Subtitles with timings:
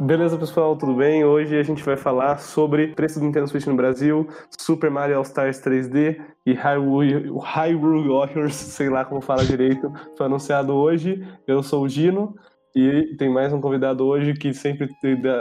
[0.00, 1.24] Beleza, pessoal, tudo bem?
[1.24, 5.22] Hoje a gente vai falar sobre preço do Nintendo Switch no Brasil, Super Mario All
[5.22, 11.26] Stars 3D e Hyrule, Hyrule Warriors, sei lá como fala direito, foi anunciado hoje.
[11.46, 12.36] Eu sou o Gino
[12.74, 14.86] e tem mais um convidado hoje que sempre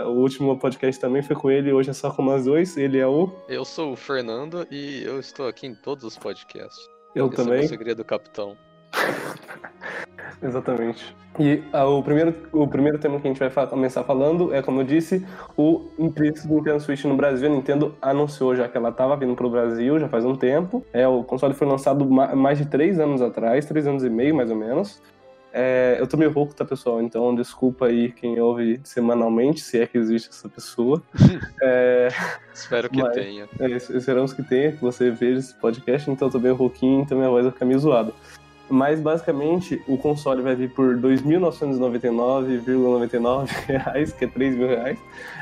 [0.06, 2.78] o último podcast também foi com ele, hoje é só com nós dois.
[2.78, 6.88] Ele é o Eu sou o Fernando e eu estou aqui em todos os podcasts.
[7.14, 7.62] Eu Esse também.
[7.62, 8.56] É o segredo do capitão.
[10.42, 11.16] Exatamente.
[11.40, 14.62] E ah, o, primeiro, o primeiro tema que a gente vai fa- começar falando é,
[14.62, 15.26] como eu disse,
[15.58, 17.50] o preço do Nintendo Switch no Brasil.
[17.50, 20.86] A Nintendo anunciou já que ela estava vindo para o Brasil já faz um tempo.
[20.94, 24.36] É, o console foi lançado ma- mais de três anos atrás, três anos e meio
[24.36, 25.02] mais ou menos.
[25.58, 27.02] É, eu tô meio rouco, tá, pessoal?
[27.02, 31.02] Então desculpa aí quem ouve semanalmente, se é que existe essa pessoa.
[31.62, 32.10] É,
[32.54, 33.48] Espero que Mas- tenha.
[33.60, 37.18] é, esperamos que tenha, que você veja esse podcast, então eu tô bem rouquinho, então
[37.18, 38.14] minha voz vai ficar meio zoada.
[38.70, 44.98] Mas basicamente o console vai vir por R$ 2.999,99 reais, que é 3 mil reais.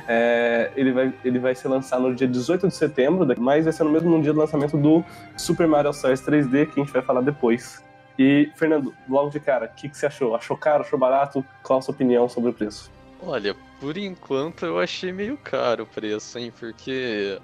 [0.08, 3.86] É, ele, vai, ele vai ser lançado no dia 18 de setembro, mas vai ser
[3.86, 5.02] no mesmo dia do lançamento do
[5.38, 7.82] Super Mario All Stars 3D, que a gente vai falar depois.
[8.18, 10.36] E, Fernando, logo de cara, o que, que você achou?
[10.36, 11.44] Achou caro, achou barato?
[11.64, 12.92] Qual a sua opinião sobre o preço?
[13.22, 16.52] Olha, por enquanto eu achei meio caro o preço, hein?
[16.60, 17.40] Porque,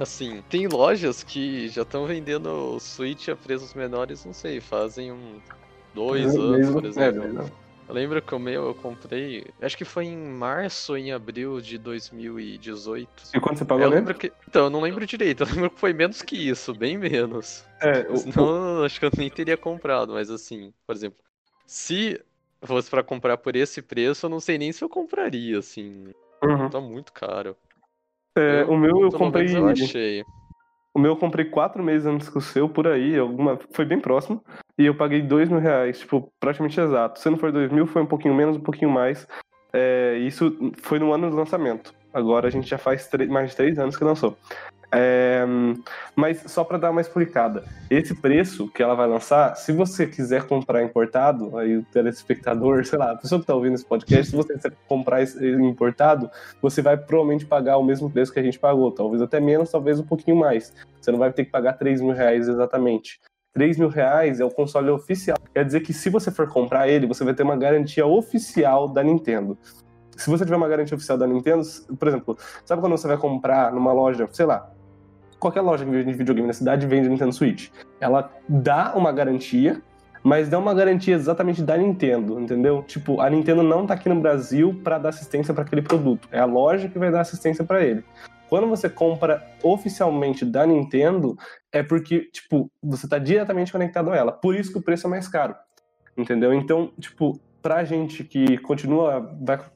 [0.00, 5.12] assim, tem lojas que já estão vendendo o Switch a preços menores, não sei, fazem
[5.12, 5.40] um
[5.94, 7.32] dois anos, Mesmo- por é, exemplo.
[7.34, 7.64] mesmo.
[7.86, 11.60] Eu lembro que o meu eu comprei, acho que foi em março ou em abril
[11.60, 13.10] de 2018.
[13.34, 14.32] E quanto você pagou, Eu lembro que.
[14.48, 17.62] Então, eu não lembro direito, eu lembro que foi menos que isso, bem menos.
[17.82, 21.18] É, o- Senão, acho que eu nem teria comprado, mas assim, por exemplo,
[21.66, 22.18] se
[22.62, 26.06] fosse pra comprar por esse preço, eu não sei nem se eu compraria, assim.
[26.42, 26.70] Uhum.
[26.70, 27.54] Tá muito caro.
[28.36, 29.56] É, Eu- o meu eu comprei.
[29.56, 30.24] eu achei.
[30.94, 33.98] O meu eu comprei quatro meses antes que o seu, por aí, alguma, foi bem
[33.98, 34.40] próximo.
[34.78, 37.18] E eu paguei dois mil reais, tipo, praticamente exato.
[37.18, 39.26] Se não for dois mil, foi um pouquinho menos, um pouquinho mais.
[39.72, 41.92] É, isso foi no ano do lançamento.
[42.12, 44.36] Agora a gente já faz mais de três anos que lançou.
[44.96, 45.44] É,
[46.14, 50.44] mas só para dar uma explicada, esse preço que ela vai lançar, se você quiser
[50.44, 54.36] comprar importado, aí o telespectador, sei lá, a pessoa que está ouvindo esse podcast, se
[54.36, 58.58] você quiser comprar esse importado, você vai provavelmente pagar o mesmo preço que a gente
[58.58, 60.72] pagou, talvez até menos, talvez um pouquinho mais.
[61.00, 63.20] Você não vai ter que pagar 3 mil reais exatamente.
[63.52, 65.38] 3 mil reais é o console oficial.
[65.54, 69.02] Quer dizer que se você for comprar ele, você vai ter uma garantia oficial da
[69.02, 69.56] Nintendo.
[70.16, 71.62] Se você tiver uma garantia oficial da Nintendo,
[71.98, 74.72] por exemplo, sabe quando você vai comprar numa loja, sei lá,
[75.38, 77.70] qualquer loja que vende videogame na cidade vende Nintendo Switch.
[78.00, 79.80] Ela dá uma garantia,
[80.22, 82.82] mas dá uma garantia exatamente da Nintendo, entendeu?
[82.82, 86.28] Tipo, a Nintendo não tá aqui no Brasil para dar assistência para aquele produto.
[86.32, 88.02] É a loja que vai dar assistência para ele.
[88.48, 91.36] Quando você compra oficialmente da Nintendo,
[91.72, 94.32] é porque, tipo, você tá diretamente conectado a ela.
[94.32, 95.54] Por isso que o preço é mais caro.
[96.16, 96.54] Entendeu?
[96.54, 99.22] Então, tipo, pra gente que continua,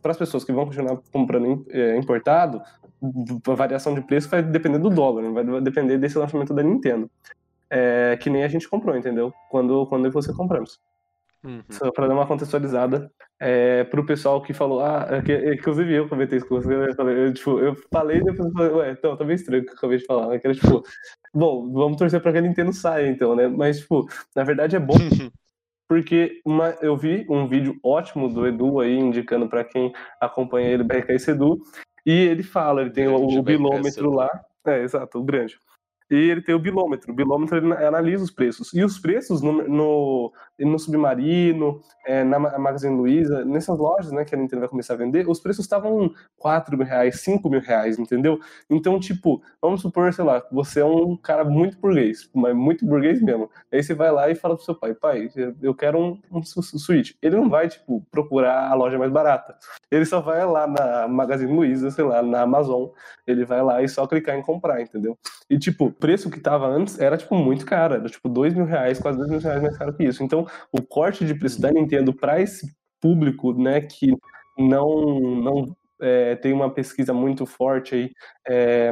[0.03, 2.61] para as pessoas que vão continuar comprando é, importado,
[3.47, 7.11] a variação de preço vai depender do dólar, não vai depender desse lançamento da Nintendo.
[7.71, 9.33] É, que nem a gente comprou, entendeu?
[9.51, 10.81] Quando, quando eu e você compramos.
[11.45, 11.63] Uhum.
[11.71, 16.09] Só para dar uma contextualizada é, pro pessoal que falou, ah, é que, inclusive eu
[16.09, 18.91] comentei isso com você, eu falei, eu, tipo, eu falei e depois eu falei, ué,
[18.91, 20.39] então, tá meio estranho o que eu acabei de falar, né?
[20.39, 20.83] Que era tipo,
[21.33, 23.47] bom, vamos torcer pra que a Nintendo saia, então, né?
[23.47, 24.95] Mas, tipo, na verdade é bom
[25.89, 30.83] porque uma, eu vi um vídeo ótimo do Edu aí, indicando para quem acompanha ele,
[30.83, 31.59] BRKS Edu,
[32.09, 34.31] e ele fala, ele tem o, o bilômetro lá,
[34.67, 35.59] é, exato, o grande.
[36.11, 37.13] E ele tem o bilômetro.
[37.13, 38.73] O bilômetro ele analisa os preços.
[38.73, 44.25] E os preços no, no, no Submarino, é, na Ma- Magazine Luiza, nessas lojas né,
[44.25, 47.61] que a Nintendo vai começar a vender, os preços estavam 4 mil reais, 5 mil
[47.61, 48.39] reais, entendeu?
[48.71, 53.21] Então, tipo, vamos supor, sei lá, você é um cara muito burguês, mas muito burguês
[53.21, 53.51] mesmo.
[53.71, 55.31] Aí você vai lá e fala pro seu pai, pai,
[55.63, 57.13] eu quero um, um Switch.
[57.21, 59.57] Ele não vai, tipo, procurar a loja mais barata.
[59.91, 62.89] Ele só vai lá na Magazine Luiza, sei lá, na Amazon,
[63.27, 65.19] ele vai lá e só clicar em comprar, entendeu?
[65.51, 67.95] E, tipo, preço que tava antes era, tipo, muito caro.
[67.95, 70.23] Era, tipo, dois mil reais, quase dois mil reais mais caro que isso.
[70.23, 72.67] Então, o corte de preço da Nintendo para esse
[73.01, 74.17] público, né, que
[74.59, 78.11] não, não é, tem uma pesquisa muito forte aí
[78.49, 78.91] é,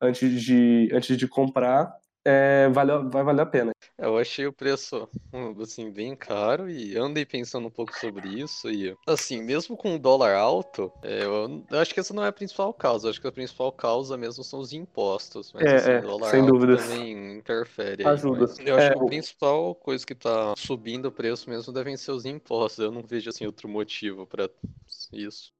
[0.00, 1.92] antes, de, antes de comprar,
[2.24, 3.72] é, vale, vai valer a pena.
[3.98, 8.70] Eu achei o preço, hum, assim, bem caro e andei pensando um pouco sobre isso
[8.70, 12.28] e, assim, mesmo com o dólar alto, é, eu, eu acho que essa não é
[12.28, 15.92] a principal causa, acho que a principal causa mesmo são os impostos, mas É, assim,
[15.92, 16.82] é, o dólar sem alto dúvidas.
[16.82, 18.38] também interfere aí, Ajuda.
[18.38, 21.96] mas eu acho É, que a principal coisa que tá subindo o preço mesmo devem
[21.96, 24.48] ser os impostos, eu não vejo, assim, outro motivo pra
[25.12, 25.52] isso.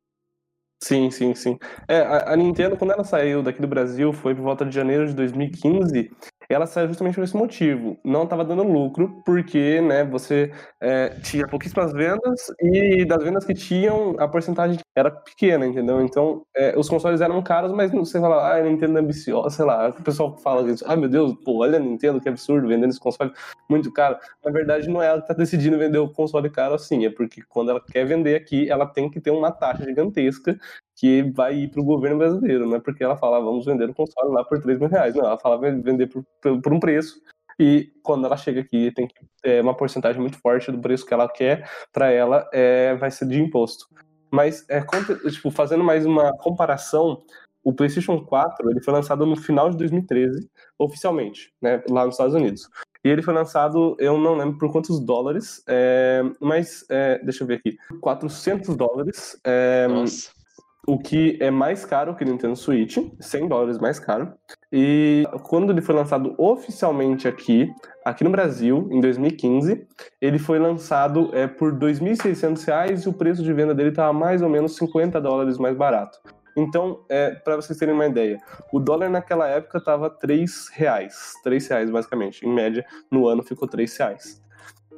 [0.82, 1.58] Sim, sim, sim.
[1.88, 5.06] É, a, a Nintendo, quando ela saiu daqui do Brasil, foi por volta de janeiro
[5.06, 6.10] de 2015.
[6.52, 7.98] Ela saiu justamente por esse motivo.
[8.04, 13.54] Não estava dando lucro, porque né, você é, tinha pouquíssimas vendas e das vendas que
[13.54, 16.02] tinham, a porcentagem era pequena, entendeu?
[16.02, 19.64] Então, é, os consoles eram caros, mas você fala, ah, a Nintendo é ambiciosa, sei
[19.64, 19.88] lá.
[19.88, 23.00] O pessoal fala isso, ah, meu Deus, pô, olha a Nintendo, que absurdo, vendendo esse
[23.00, 23.32] console
[23.68, 24.16] muito caro.
[24.44, 27.42] Na verdade, não é ela que está decidindo vender o console caro assim, é porque
[27.48, 30.58] quando ela quer vender aqui, ela tem que ter uma taxa gigantesca
[31.02, 33.94] que vai ir para o governo brasileiro, não é porque ela fala, vamos vender o
[33.94, 35.16] console lá por 3 mil reais.
[35.16, 37.20] Não, ela fala vender por, por um preço
[37.58, 41.12] e quando ela chega aqui tem que é, uma porcentagem muito forte do preço que
[41.12, 43.88] ela quer para ela é, vai ser de imposto.
[44.30, 44.80] Mas é,
[45.28, 47.20] tipo, fazendo mais uma comparação,
[47.64, 50.48] o PlayStation 4 ele foi lançado no final de 2013
[50.78, 52.68] oficialmente, né, lá nos Estados Unidos.
[53.04, 57.48] E ele foi lançado, eu não lembro por quantos dólares, é, mas é, deixa eu
[57.48, 59.36] ver aqui, 400 dólares.
[59.42, 60.41] É, Nossa
[60.86, 64.32] o que é mais caro que o Nintendo Switch, 100 dólares mais caro.
[64.72, 67.72] E quando ele foi lançado oficialmente aqui,
[68.04, 69.86] aqui no Brasil, em 2015,
[70.20, 74.42] ele foi lançado é, por R$ 2.600 e o preço de venda dele estava mais
[74.42, 76.18] ou menos 50 dólares mais barato.
[76.56, 78.38] Então, é, para vocês terem uma ideia,
[78.72, 82.46] o dólar naquela época estava R$ reais, R$ reais basicamente.
[82.46, 84.41] Em média, no ano ficou R$ reais.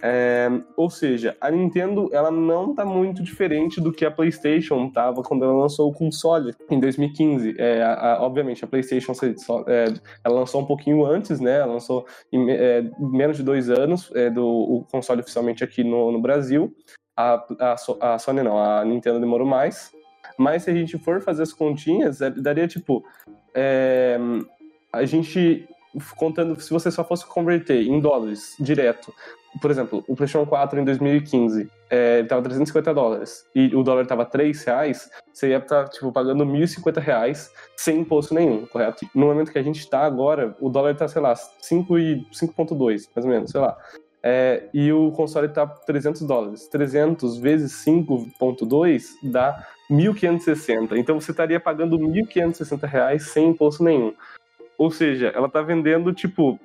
[0.03, 5.23] É, ou seja, a Nintendo ela não está muito diferente do que a PlayStation estava
[5.23, 7.55] quando ela lançou o console em 2015.
[7.59, 9.13] É, a, a, obviamente, a PlayStation
[9.67, 11.59] é, ela lançou um pouquinho antes, né?
[11.59, 16.13] Ela lançou em é, menos de dois anos é, do o console oficialmente aqui no,
[16.13, 16.75] no Brasil.
[17.17, 19.91] A, a, a Sony não, a Nintendo demorou mais.
[20.39, 23.05] Mas se a gente for fazer as continhas, é, daria tipo.
[24.93, 25.67] a gente
[26.17, 29.15] contando, se você só fosse converter em dólares direto,
[29.61, 34.25] por exemplo, o PlayStation 4 em 2015 é, estava 350 dólares e o dólar estava
[34.25, 39.07] 3 reais, você ia estar tipo, pagando 1.050 reais sem imposto nenhum, correto?
[39.15, 43.31] No momento que a gente está agora, o dólar está, sei lá, 5,2, mais ou
[43.31, 43.77] menos, sei lá.
[44.27, 46.67] É, e o console está 300 dólares.
[46.69, 50.97] 300 vezes 5,2 dá 1.560.
[50.97, 54.15] Então você estaria pagando 1.560 reais sem imposto nenhum.
[54.79, 56.59] Ou seja, ela está vendendo, tipo,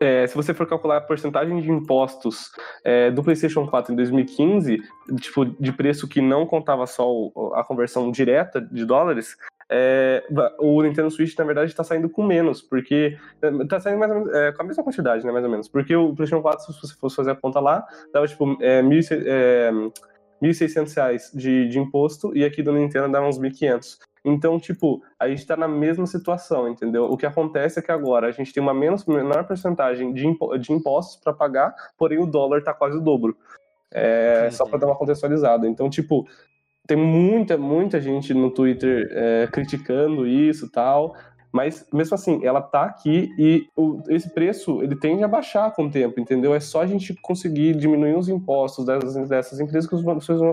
[0.00, 2.50] é, se você for calcular a porcentagem de impostos
[2.84, 4.82] é, do PlayStation 4 em 2015,
[5.20, 7.08] tipo, de preço que não contava só
[7.54, 9.36] a conversão direta de dólares,
[9.70, 10.24] é,
[10.58, 13.18] o Nintendo Switch, na verdade, está saindo com menos, porque
[13.62, 15.68] está saindo mais menos, é, com a mesma quantidade, né, mais ou menos.
[15.68, 19.00] Porque o PlayStation 4, se você fosse fazer a conta lá, dava tipo é, mil,
[19.10, 19.70] é,
[20.42, 23.98] 1.600 reais de, de imposto e aqui do Nintendo dá uns 1.500.
[24.24, 27.04] Então, tipo, a gente está na mesma situação, entendeu?
[27.04, 30.56] O que acontece é que agora a gente tem uma menos, menor porcentagem de, impo
[30.58, 33.36] de impostos para pagar, porém o dólar está quase o dobro.
[33.90, 35.66] É, só para dar uma contextualizada.
[35.66, 36.26] Então, tipo,
[36.86, 41.14] tem muita, muita gente no Twitter é, criticando isso tal.
[41.52, 45.86] Mas, mesmo assim, ela tá aqui e o, esse preço, ele tende a baixar com
[45.86, 46.54] o tempo, entendeu?
[46.54, 50.04] É só a gente conseguir diminuir os impostos dessas, dessas empresas que os,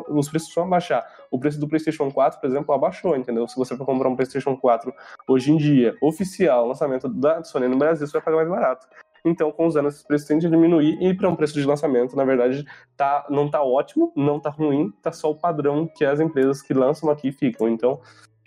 [0.09, 1.05] os preços vão baixar.
[1.29, 3.47] O preço do PlayStation 4, por exemplo, abaixou, entendeu?
[3.47, 4.93] Se você for comprar um PlayStation 4
[5.27, 8.87] hoje em dia, oficial, lançamento da Sony no Brasil, você vai pagar mais barato.
[9.25, 12.15] Então, com os anos, esse preço tende a diminuir e para um preço de lançamento,
[12.15, 12.63] na verdade,
[12.95, 16.75] tá, não tá ótimo, não tá ruim, tá só o padrão que as empresas que
[16.75, 17.67] lançam aqui ficam.
[17.67, 17.99] Então,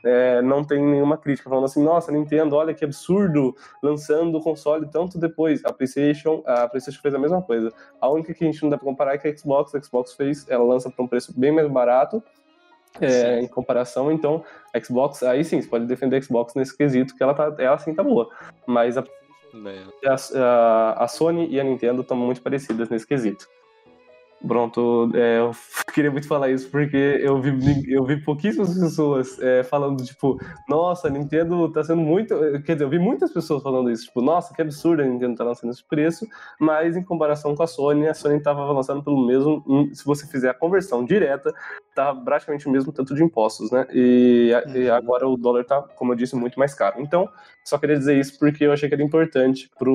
[0.09, 4.87] é, não tem nenhuma crítica falando assim, nossa, Nintendo, olha que absurdo, lançando o console
[4.87, 5.63] tanto depois.
[5.67, 7.71] A PlayStation, a PlayStation fez a mesma coisa.
[8.01, 10.15] A única que a gente não dá para comparar é que a Xbox, a Xbox
[10.15, 12.23] fez, ela lança por um preço bem mais barato.
[13.01, 14.43] É, em comparação, então,
[14.75, 17.79] a Xbox, aí sim, você pode defender a Xbox nesse quesito, que ela, tá, ela
[17.79, 18.31] sim tá boa.
[18.67, 19.05] Mas a,
[20.05, 23.47] a, a, a Sony e a Nintendo estão muito parecidas nesse quesito.
[24.47, 25.51] Pronto, é, eu
[25.93, 31.09] queria muito falar isso porque eu vi, eu vi pouquíssimas pessoas é, falando, tipo, nossa,
[31.09, 32.35] a Nintendo tá sendo muito.
[32.65, 35.45] Quer dizer, eu vi muitas pessoas falando isso, tipo, nossa, que absurdo a Nintendo tá
[35.45, 36.27] lançando esse preço,
[36.61, 39.65] mas em comparação com a Sony, a Sony tava lançando pelo mesmo.
[39.93, 41.53] Se você fizer a conversão direta,
[41.95, 43.87] tá praticamente o mesmo tanto de impostos, né?
[43.93, 44.95] E, e uhum.
[44.95, 47.01] agora o dólar tá, como eu disse, muito mais caro.
[47.01, 47.29] Então,
[47.65, 49.91] só queria dizer isso porque eu achei que era importante para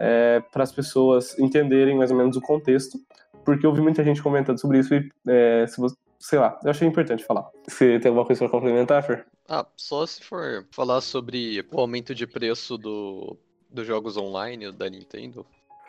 [0.00, 2.98] é, as pessoas entenderem mais ou menos o contexto
[3.46, 6.70] porque eu vi muita gente comentando sobre isso e, é, se você, sei lá, eu
[6.70, 7.48] achei importante falar.
[7.66, 9.24] Você tem alguma coisa para complementar, Fer?
[9.48, 13.38] Ah, só se for falar sobre o aumento de preço do,
[13.70, 15.46] dos jogos online da Nintendo.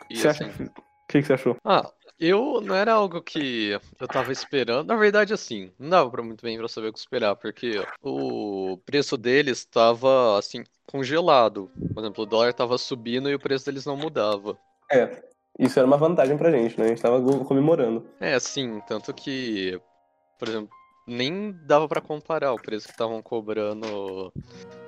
[0.08, 0.44] E, você assim...
[0.44, 0.62] acha...
[0.62, 1.56] O que, que, você achou?
[1.64, 4.86] Ah, eu não era algo que eu tava esperando.
[4.86, 8.78] Na verdade, assim, não dava pra muito bem pra saber o que esperar, porque o
[8.84, 11.70] preço deles tava, assim, congelado.
[11.94, 14.56] Por exemplo, o dólar tava subindo e o preço deles não mudava.
[14.92, 15.22] É,
[15.58, 16.86] isso era uma vantagem pra gente, né?
[16.86, 18.06] A gente tava comemorando.
[18.20, 19.80] É, sim, tanto que,
[20.38, 20.70] por exemplo,
[21.08, 24.32] nem dava para comparar o preço que estavam cobrando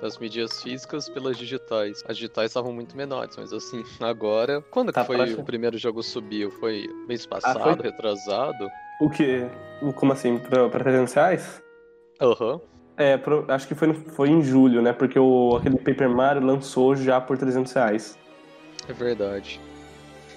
[0.01, 2.01] das mídias físicas pelas digitais.
[2.07, 4.61] As digitais estavam muito menores, mas assim, agora.
[4.69, 6.51] Quando tá que foi o primeiro jogo subiu?
[6.51, 7.83] Foi mês passado, ah, foi...
[7.83, 8.69] retrasado?
[9.01, 9.49] O que?
[9.95, 10.37] Como assim?
[10.37, 11.63] Pra, pra 300 reais?
[12.21, 12.53] Aham.
[12.53, 12.61] Uhum.
[12.97, 14.93] É, pro, acho que foi, foi em julho, né?
[14.93, 18.19] Porque o, aquele Paper Mario lançou já por 300 reais.
[18.87, 19.59] É verdade.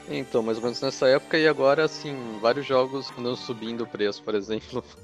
[0.09, 4.23] Então, mais ou menos nessa época, e agora, assim, vários jogos andam subindo o preço,
[4.23, 4.85] por exemplo.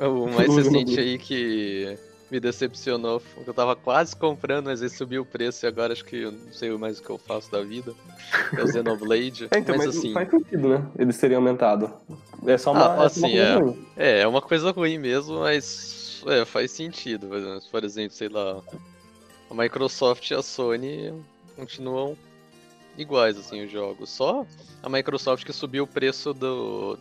[0.00, 1.96] O mais recente aí que
[2.30, 6.16] me decepcionou, eu tava quase comprando, mas ele subiu o preço e agora acho que
[6.16, 7.92] eu não sei mais o que eu faço da vida.
[8.56, 9.48] É o Xenoblade.
[9.52, 10.12] É, então, mas, mas assim.
[10.14, 10.86] Faz sentido, né?
[10.98, 11.92] Eles teriam aumentado.
[12.46, 13.86] É só uma, ah, assim, é, uma coisa é, ruim.
[13.96, 17.28] É, é uma coisa ruim mesmo, mas é, faz sentido.
[17.70, 18.62] Por exemplo, sei lá.
[19.50, 21.12] A Microsoft e a Sony
[21.54, 22.16] continuam
[22.96, 24.10] iguais, assim, os jogos.
[24.10, 24.46] Só
[24.82, 26.98] a Microsoft que subiu o preço do,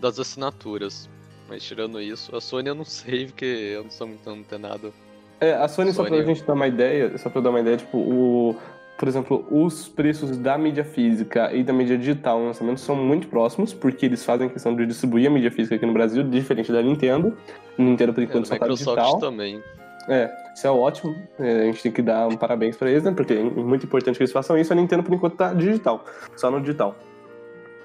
[0.00, 1.08] das assinaturas.
[1.48, 4.92] Mas tirando isso, a Sony eu não sei, porque eu não sou muito, nada.
[5.40, 7.76] É, a Sony, Sony, só pra gente dar uma ideia, só pra dar uma ideia,
[7.76, 8.56] tipo, o,
[8.98, 13.28] por exemplo, os preços da mídia física e da mídia digital no lançamento são muito
[13.28, 16.82] próximos, porque eles fazem questão de distribuir a mídia física aqui no Brasil, diferente da
[16.82, 17.36] Nintendo.
[17.76, 19.18] Nintendo, por enquanto, é, só tá digital.
[19.18, 19.62] também.
[20.08, 21.16] É, isso é ótimo.
[21.38, 23.12] É, a gente tem que dar um parabéns para eles, né?
[23.12, 24.72] Porque é muito importante que eles façam isso.
[24.72, 26.04] A Nintendo, por enquanto, tá digital.
[26.36, 26.96] Só no digital.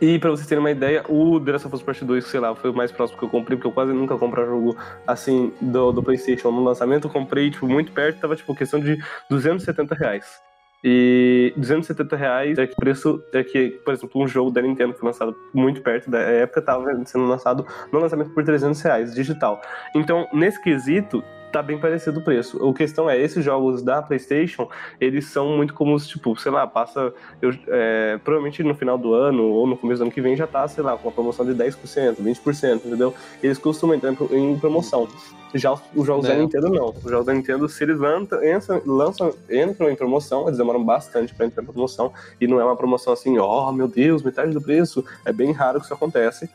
[0.01, 2.55] E pra vocês terem uma ideia, o The Last of Us Part 2, sei lá,
[2.55, 4.75] foi o mais próximo que eu comprei, porque eu quase nunca compro jogo
[5.05, 7.05] assim do, do PlayStation no lançamento.
[7.05, 8.97] Eu comprei, tipo, muito perto, tava, tipo, questão de
[9.29, 10.41] 270 reais.
[10.83, 14.99] E 270 reais é que preço é que, por exemplo, um jogo da Nintendo que
[14.99, 19.61] foi lançado muito perto da época estava sendo lançado no lançamento por 300 reais, digital.
[19.93, 22.67] Então, nesse quesito, tá bem parecido o preço.
[22.67, 27.13] A questão é, esses jogos da PlayStation, eles são muito comuns, tipo, sei lá, passa.
[27.41, 30.47] Eu, é, provavelmente no final do ano ou no começo do ano que vem já
[30.47, 33.13] tá, sei lá, com uma promoção de 10%, 20%, entendeu?
[33.41, 35.07] Eles costumam entrar em promoção.
[35.53, 36.41] Já os, os jogos da né.
[36.41, 36.89] Nintendo não.
[36.89, 38.39] Os jogos da Nintendo, se eles lançam,
[38.85, 42.13] lançam, entram em promoção, eles demoram bastante para entrar em promoção.
[42.39, 45.03] E não é uma promoção assim, ó, oh, meu Deus, metade do preço.
[45.25, 46.49] É bem raro que isso acontece.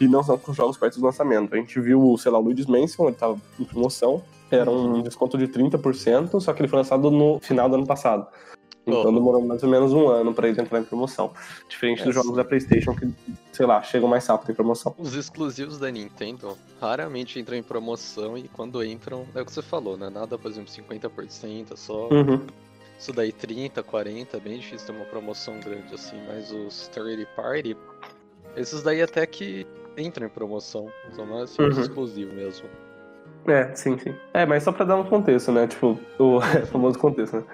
[0.00, 1.54] E não são com jogos perto do lançamento.
[1.54, 4.22] A gente viu, sei lá, o Luigi's Mansion, ele tava em promoção.
[4.50, 8.26] Era um desconto de 30%, só que ele foi lançado no final do ano passado.
[8.86, 9.12] Então oh.
[9.12, 11.32] demorou mais ou menos um ano para ele entrar em promoção.
[11.68, 13.12] Diferente é dos jogos da PlayStation, que,
[13.52, 14.94] sei lá, chegam mais rápido em promoção.
[14.96, 19.62] Os exclusivos da Nintendo raramente entram em promoção e quando entram, é o que você
[19.62, 20.08] falou, né?
[20.08, 22.08] Nada, por exemplo, 50%, é só.
[22.10, 22.46] Uhum.
[22.96, 27.26] Isso daí 30, 40, é bem difícil ter uma promoção grande assim, mas os 30
[27.34, 27.76] Party,
[28.56, 29.66] esses daí até que
[29.98, 31.68] entram em promoção, são mais uhum.
[31.70, 32.68] exclusivos mesmo.
[33.48, 34.14] É, sim, sim.
[34.34, 35.66] É, mas só pra dar um contexto, né?
[35.66, 37.44] Tipo, o famoso contexto, né?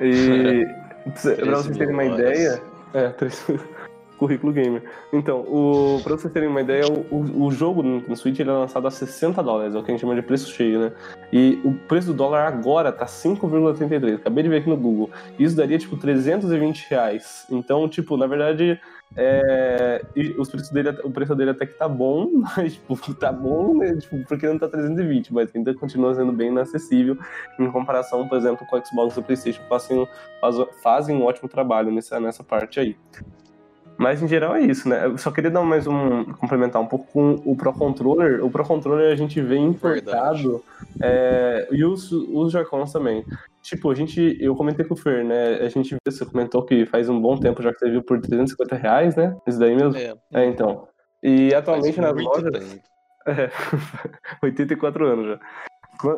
[0.00, 0.66] E
[1.36, 2.60] pra vocês terem uma ideia.
[2.94, 3.46] É, três...
[4.18, 4.82] currículo gamer.
[5.12, 8.86] Então, o, pra vocês terem uma ideia, o, o jogo no Switch ele é lançado
[8.86, 10.92] a 60 dólares, é o que a gente chama de preço cheio, né?
[11.32, 14.16] E o preço do dólar agora tá 5,33.
[14.16, 15.08] Acabei de ver aqui no Google.
[15.38, 17.46] Isso daria, tipo, 320 reais.
[17.48, 18.80] Então, tipo, na verdade,
[19.16, 20.04] é,
[20.38, 23.96] os preços dele, o preço dele até que tá bom, mas, tipo, tá bom, né?
[23.96, 27.16] Tipo, porque não tá 320, mas ainda continua sendo bem inacessível
[27.58, 30.06] em comparação, por exemplo, com o Xbox e o PlayStation, fazem,
[30.82, 32.96] fazem um ótimo trabalho nessa, nessa parte aí.
[33.98, 35.06] Mas em geral é isso, né?
[35.06, 36.24] Eu só queria dar mais um.
[36.34, 38.44] complementar um pouco com o Pro Controller.
[38.44, 40.62] O Pro Controller a gente vê importado.
[41.02, 43.24] É, e os, os Joy-Cons também.
[43.68, 44.38] Tipo, a gente.
[44.40, 45.56] Eu comentei com o Fer, né?
[45.56, 48.18] A gente viu, você comentou que faz um bom tempo já que você viu por
[48.18, 49.36] 350 reais, né?
[49.46, 49.94] Isso daí mesmo?
[49.94, 50.88] É, é então.
[51.22, 52.68] E atualmente nas lojas.
[52.68, 52.88] Tempo.
[53.28, 53.50] É,
[54.42, 55.40] 84 anos já.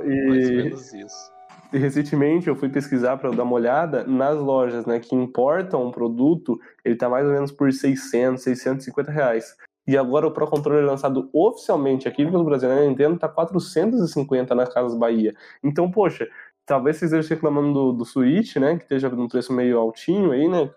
[0.05, 0.29] E...
[0.29, 1.33] Mais ou menos isso.
[1.73, 5.91] E recentemente eu fui pesquisar para dar uma olhada nas lojas, né, que importam um
[5.91, 9.57] produto, ele tá mais ou menos por 600, 650 reais.
[9.89, 14.65] E agora o Pro Controller lançado oficialmente aqui pelo Brasil na Nintendo tá 450 na
[14.65, 15.35] Casas Bahia.
[15.65, 16.29] Então, poxa,
[16.71, 20.47] talvez vocês estejam reclamando do, do Switch, né, que esteja num preço meio altinho aí,
[20.47, 20.71] né,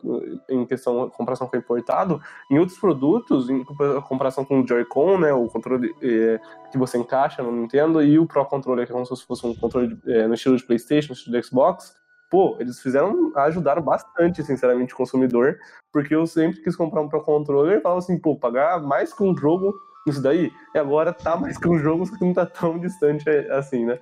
[0.49, 2.19] em questão comparação com importado,
[2.49, 3.63] em outros produtos, em
[4.01, 6.39] comparação com o Joy-Con, né, o controle é,
[6.71, 9.53] que você encaixa no Nintendo, e o Pro Controller, que é como se fosse um
[9.53, 11.95] controle é, no estilo de PlayStation, no estilo de Xbox,
[12.27, 15.59] pô, eles fizeram, ajudaram bastante, sinceramente, o consumidor,
[15.91, 19.21] porque eu sempre quis comprar um Pro Controller e falava assim, pô, pagar mais que
[19.21, 19.71] um jogo
[20.07, 23.29] isso daí, e agora tá mais que um jogo, só que não tá tão distante
[23.51, 23.99] assim, né?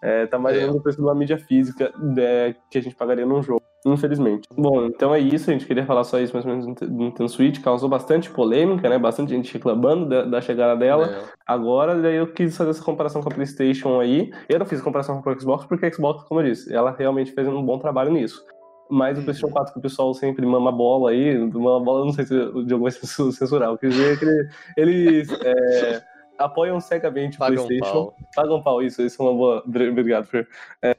[0.00, 2.94] É, tá mais ou menos o preço de uma mídia física é, que a gente
[2.94, 4.48] pagaria num jogo, infelizmente.
[4.56, 7.28] Bom, então é isso, a gente queria falar só isso mais ou menos no Nintendo
[7.28, 8.96] Switch, causou bastante polêmica, né?
[8.96, 11.06] Bastante gente reclamando da, da chegada dela.
[11.06, 11.22] É.
[11.44, 14.30] Agora, daí eu quis fazer essa comparação com a PlayStation aí.
[14.48, 17.32] Eu não fiz comparação com o Xbox, porque a Xbox, como eu disse, ela realmente
[17.32, 18.44] fez um bom trabalho nisso.
[18.90, 22.24] Mas o PlayStation 4 que o pessoal sempre mama bola aí, mama bola, não sei
[22.24, 22.92] se o Diogo vai
[23.32, 26.02] censurar, o que dizer é que ele, ele é,
[26.38, 27.92] apoiam cegamente o Paga um PlayStation.
[28.06, 28.16] pau.
[28.34, 29.62] Pagam um pau, isso, isso é uma boa.
[29.66, 30.48] Obrigado, Fer.
[30.82, 30.94] É,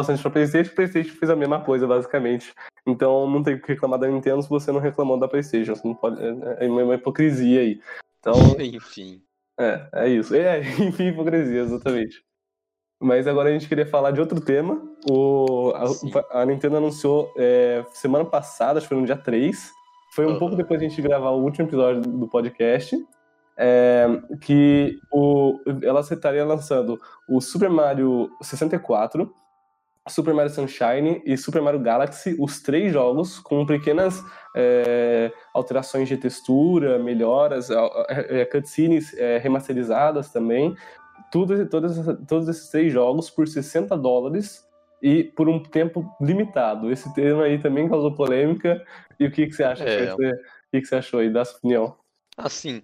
[0.00, 2.54] bastante pra PlayStation, o PlayStation fez a mesma coisa, basicamente.
[2.86, 5.74] Então não tem o que reclamar da Nintendo se você não reclamou da PlayStation.
[5.74, 7.80] Você não pode, é, é uma hipocrisia aí.
[8.20, 9.22] Então, Enfim.
[9.58, 10.34] é, é isso.
[10.34, 12.22] É, enfim, hipocrisia, exatamente.
[13.00, 14.82] Mas agora a gente queria falar de outro tema.
[15.08, 15.72] O,
[16.32, 19.70] a, a Nintendo anunciou é, semana passada, acho que foi no dia 3.
[20.14, 20.38] Foi um Aham.
[20.38, 22.96] pouco depois de a gente gravar o último episódio do podcast.
[23.58, 24.06] É,
[24.40, 26.98] que o, ela estaria lançando
[27.28, 29.34] o Super Mario 64,
[30.08, 34.22] Super Mario Sunshine e Super Mario Galaxy, os três jogos, com pequenas
[34.56, 40.74] é, alterações de textura, melhoras, é, é, cutscenes é, remasterizadas também.
[41.30, 41.96] Tudo, todos,
[42.26, 44.66] todos esses três jogos por 60 dólares
[45.02, 46.90] e por um tempo limitado.
[46.90, 48.82] Esse tema aí também causou polêmica.
[49.18, 49.84] E o que, que você acha?
[49.84, 50.14] É.
[50.14, 50.16] O
[50.70, 51.30] que, que você achou aí?
[51.30, 51.96] Dá sua opinião.
[52.36, 52.82] Assim,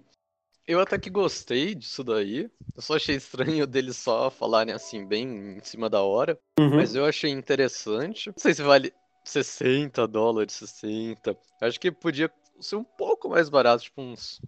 [0.67, 2.49] eu até que gostei disso daí.
[2.75, 6.39] Eu só achei estranho deles só falarem assim, bem em cima da hora.
[6.59, 6.75] Uhum.
[6.75, 8.27] Mas eu achei interessante.
[8.27, 8.93] Não sei se vale
[9.23, 11.37] 60 dólares, 60.
[11.61, 14.39] Acho que podia ser um pouco mais barato, tipo uns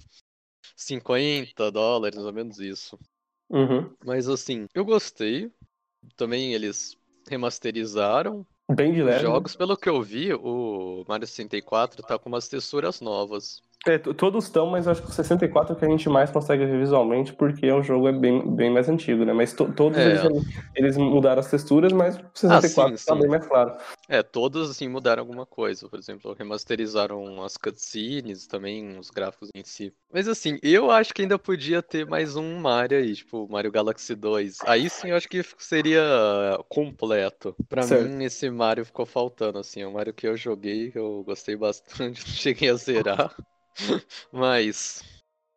[0.76, 2.98] 50 dólares, mais ou menos isso.
[3.50, 3.94] Uhum.
[4.06, 5.52] Mas assim, eu gostei.
[6.16, 6.96] Também eles
[7.28, 9.22] remasterizaram Bem de os leve.
[9.22, 9.56] jogos.
[9.56, 13.62] Pelo que eu vi, o Mario 64 tá com umas texturas novas.
[13.88, 16.66] É, todos estão, mas acho que o 64 é o que a gente mais consegue
[16.66, 19.32] ver visualmente, porque o jogo é bem, bem mais antigo, né?
[19.34, 20.06] Mas to- todos É.
[20.06, 20.22] eles,
[20.76, 23.22] eles mudaram as texturas, mas o 64 sim, tá sim.
[23.22, 23.78] bem mais claro.
[24.10, 25.88] É, todos assim mudaram alguma coisa.
[25.90, 29.94] Por exemplo, remasterizaram as cutscenes, também os gráficos em si.
[30.12, 34.16] Mas assim, eu acho que ainda podia ter mais um Mario aí, tipo Mario Galaxy
[34.16, 34.60] 2.
[34.66, 36.02] Aí sim eu acho que seria
[36.70, 37.56] completo.
[37.68, 38.10] Pra Certo.
[38.10, 39.82] mim, esse Mario ficou faltando, assim.
[39.82, 43.36] É um Mario que eu joguei, eu gostei bastante, não cheguei a zerar.
[44.32, 45.04] Mas.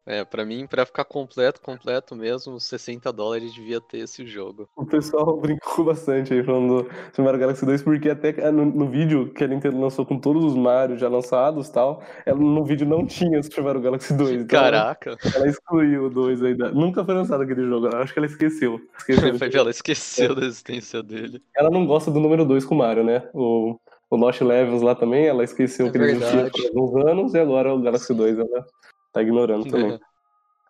[0.07, 4.67] É, pra mim, pra ficar completo, completo mesmo, 60 dólares devia ter esse jogo.
[4.75, 8.65] O pessoal brincou bastante aí falando do Super Mario Galaxy 2, porque até ah, no,
[8.65, 12.39] no vídeo que a Nintendo lançou com todos os Mario já lançados e tal, ela,
[12.39, 14.43] no vídeo não tinha o Super Mario Galaxy 2.
[14.43, 16.73] Então ela, Caraca, ela excluiu o 2 ainda.
[16.73, 18.81] Nunca foi lançado aquele jogo, acho que ela esqueceu.
[18.99, 19.39] esqueceu.
[19.39, 21.43] foi ela esqueceu da existência dele.
[21.55, 23.29] ela não gosta do número 2 com o Mario, né?
[23.35, 23.79] O,
[24.11, 27.39] o Lost Levels lá também, ela esqueceu É que ele existia por alguns anos e
[27.39, 28.67] agora o Galaxy 2 ela
[29.13, 29.93] tá ignorando também.
[29.93, 30.01] É.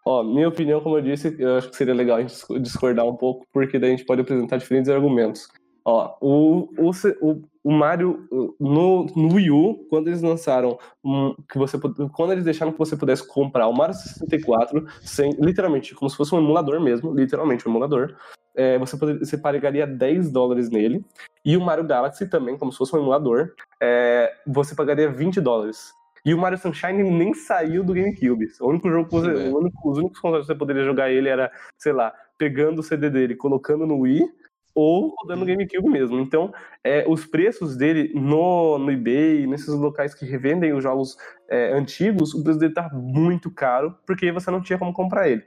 [0.05, 3.07] Ó, minha opinião, como eu disse, eu acho que seria legal a gente disco- discordar
[3.07, 5.49] um pouco, porque daí a gente pode apresentar diferentes argumentos.
[5.85, 8.29] Ó, o, o, o, Mario
[8.61, 11.79] no, no Wii U, quando eles lançaram um, que você
[12.13, 16.35] quando eles deixaram que você pudesse comprar o Mario 64 sem literalmente como se fosse
[16.35, 18.15] um emulador mesmo, literalmente um emulador,
[18.55, 21.03] é, você poderia, você pagaria 10 dólares nele
[21.45, 25.93] e o Mario Galaxy também, como se fosse um emulador, é, você pagaria 20 dólares.
[26.25, 28.47] E o Mario Sunshine nem saiu do GameCube.
[28.61, 29.49] O único jogo que você, É.
[29.49, 32.83] o único- os únicos consoles que você poderia jogar ele era, sei lá, pegando o
[32.83, 34.29] CD dele, colocando no Wii
[34.75, 36.19] ou rodando no GameCube mesmo.
[36.21, 36.53] Então,
[36.85, 41.17] é, os preços dele no, no eBay, nesses locais que revendem os jogos
[41.49, 45.43] é, antigos, o preço dele tá muito caro, porque você não tinha como comprar ele.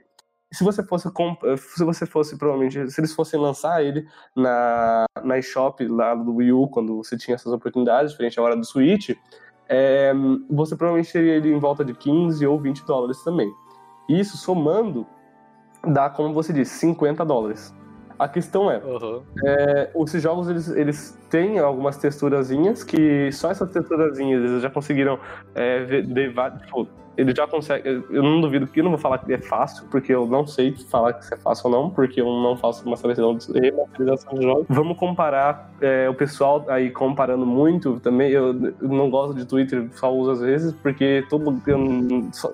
[0.54, 5.04] E Se você fosse comp- se você fosse provavelmente, se eles fossem lançar ele na
[5.24, 9.10] na eShop lá do Wii U, quando você tinha essas oportunidades, diferente agora do Switch,
[9.68, 10.12] é,
[10.48, 13.50] você provavelmente teria ele em volta de 15 ou 20 dólares também.
[14.08, 15.04] Isso somando
[15.92, 17.74] dá, como você disse, 50 dólares.
[18.18, 19.22] A questão é, Aham.
[19.44, 25.18] é, esses jogos eles, eles têm algumas texturazinhas que só essas texturazinhas eles já conseguiram
[25.54, 26.06] é, ver,
[26.64, 27.88] tipo, ele já consegue.
[28.10, 30.74] Eu não duvido que eu não vou falar que é fácil, porque eu não sei
[30.90, 34.34] falar que isso é fácil ou não, porque eu não faço uma seleção de remasterização
[34.34, 34.66] de jogos.
[34.68, 38.30] Vamos comparar é, o pessoal aí comparando muito também.
[38.30, 41.62] Eu, eu não gosto de Twitter, só uso às vezes, porque todo.
[41.66, 41.78] Eu,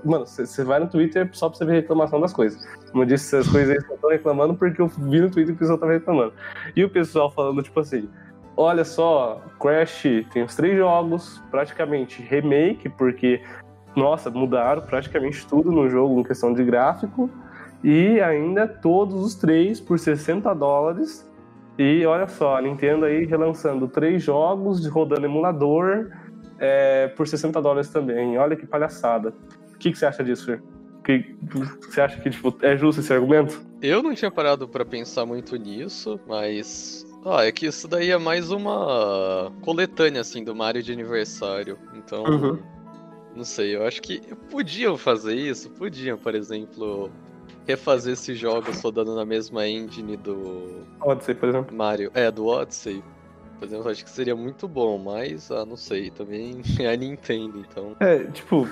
[0.04, 2.62] mano, você vai no Twitter só pra você ver reclamação das coisas.
[2.90, 5.58] Como eu disse, essas coisas aí estão reclamando porque eu vi no Twitter que o
[5.58, 6.34] pessoal tava reclamando.
[6.76, 8.08] E o pessoal falando, tipo assim.
[8.56, 10.02] Olha só, Crash
[10.34, 13.40] tem os três jogos, praticamente remake, porque
[13.94, 17.30] nossa, mudaram praticamente tudo no jogo em questão de gráfico.
[17.82, 21.28] E ainda todos os três por 60 dólares.
[21.78, 26.10] E olha só, a Nintendo aí relançando três jogos, rodando emulador
[26.58, 28.36] é, por 60 dólares também.
[28.36, 29.32] Olha que palhaçada.
[29.74, 30.62] O que, que você acha disso, Fer?
[31.02, 31.34] Que,
[31.80, 33.62] você acha que tipo, é justo esse argumento?
[33.80, 37.06] Eu não tinha parado pra pensar muito nisso, mas.
[37.24, 41.78] Ah, é que isso daí é mais uma coletânea, assim, do Mario de aniversário.
[41.94, 42.24] Então.
[42.24, 42.58] Uhum.
[43.34, 47.10] Não sei, eu acho que podiam fazer isso, podiam, por exemplo,
[47.66, 50.84] refazer esses jogos rodando na mesma engine do
[51.20, 51.76] ser, por exemplo.
[51.76, 53.02] Mario, é, do Odyssey.
[53.60, 57.58] Por exemplo, acho que seria muito bom, mas, ah, não sei, também é a Nintendo,
[57.58, 57.94] então.
[58.00, 58.66] É, tipo,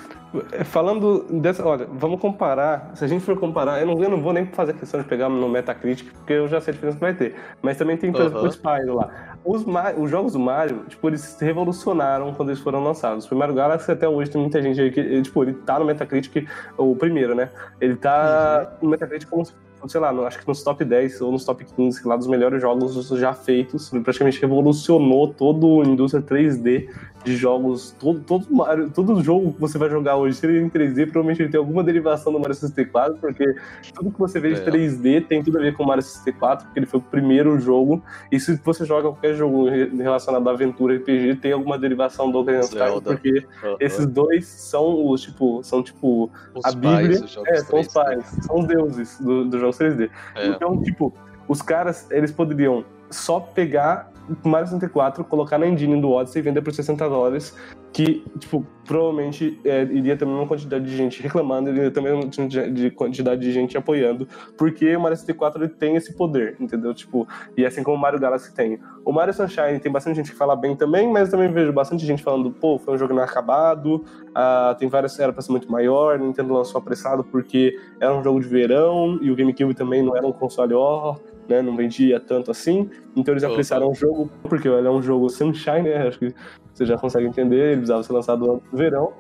[0.64, 1.62] falando dessa.
[1.62, 2.92] Olha, vamos comparar.
[2.96, 5.29] Se a gente for comparar, eu não, eu não vou nem fazer questão de pegar
[5.29, 7.35] no Metacritic, porque eu já sei a diferença que vai ter.
[7.61, 9.37] Mas também tem, exemplo, o Spyro lá.
[9.44, 9.62] Os,
[9.98, 13.27] os, jogos do Mario, tipo, eles se revolucionaram quando eles foram lançados.
[13.27, 16.48] O primeiro Galaxy até hoje tem muita gente aí que, tipo, ele tá no Metacritic,
[16.79, 17.51] o primeiro, né?
[17.79, 18.87] Ele tá uhum.
[18.87, 19.53] no Metacritic como se
[19.87, 23.09] sei lá, acho que nos top 10 ou nos top 15 lá dos melhores jogos
[23.19, 23.93] já feitos.
[23.93, 26.88] Ele praticamente revolucionou toda a indústria 3D
[27.25, 27.95] de jogos.
[27.99, 31.05] Todo, todo, Mario, todo jogo que você vai jogar hoje, se ele é em 3D,
[31.11, 33.55] provavelmente ele tem alguma derivação do Mario 64, porque
[33.95, 34.64] tudo que você vê de é.
[34.64, 38.03] 3D tem tudo a ver com o Mario 64, porque ele foi o primeiro jogo.
[38.31, 42.64] E se você joga qualquer jogo relacionado à aventura RPG, tem alguma derivação do Ocarina
[42.64, 43.77] of Time, porque uhum.
[43.81, 47.21] esses dois são os, tipo, são tipo os a Bíblia.
[47.21, 50.11] Pais, é, são os pais, são os deuses do, do jogo 3D.
[50.35, 50.46] É.
[50.48, 51.12] Então, tipo,
[51.46, 54.11] os caras, eles poderiam só pegar
[54.45, 57.57] Mario 64, colocar na engine do Odyssey e vender por 60 dólares,
[57.93, 62.91] que, tipo, provavelmente é, iria ter uma quantidade de gente reclamando, iria também uma de
[62.91, 66.95] quantidade de gente apoiando, porque o Mario 64 ele tem esse poder, entendeu?
[66.95, 68.79] Tipo, e assim como o Mario Galaxy tem.
[69.05, 72.23] O Mario Sunshine tem bastante gente que fala bem também, mas também vejo bastante gente
[72.23, 76.55] falando, pô, foi um jogo inacabado, uh, tem várias, era pra ser muito maior, Nintendo
[76.55, 80.33] lançou apressado porque era um jogo de verão, e o GameCube também não era um
[80.33, 81.17] console ó,
[81.48, 85.28] né, não vendia tanto assim, então eles apreciaram o jogo, porque ele é um jogo
[85.28, 86.34] Sunshine, né, acho que
[86.72, 89.12] você já consegue entender, ele precisava ser lançado no verão,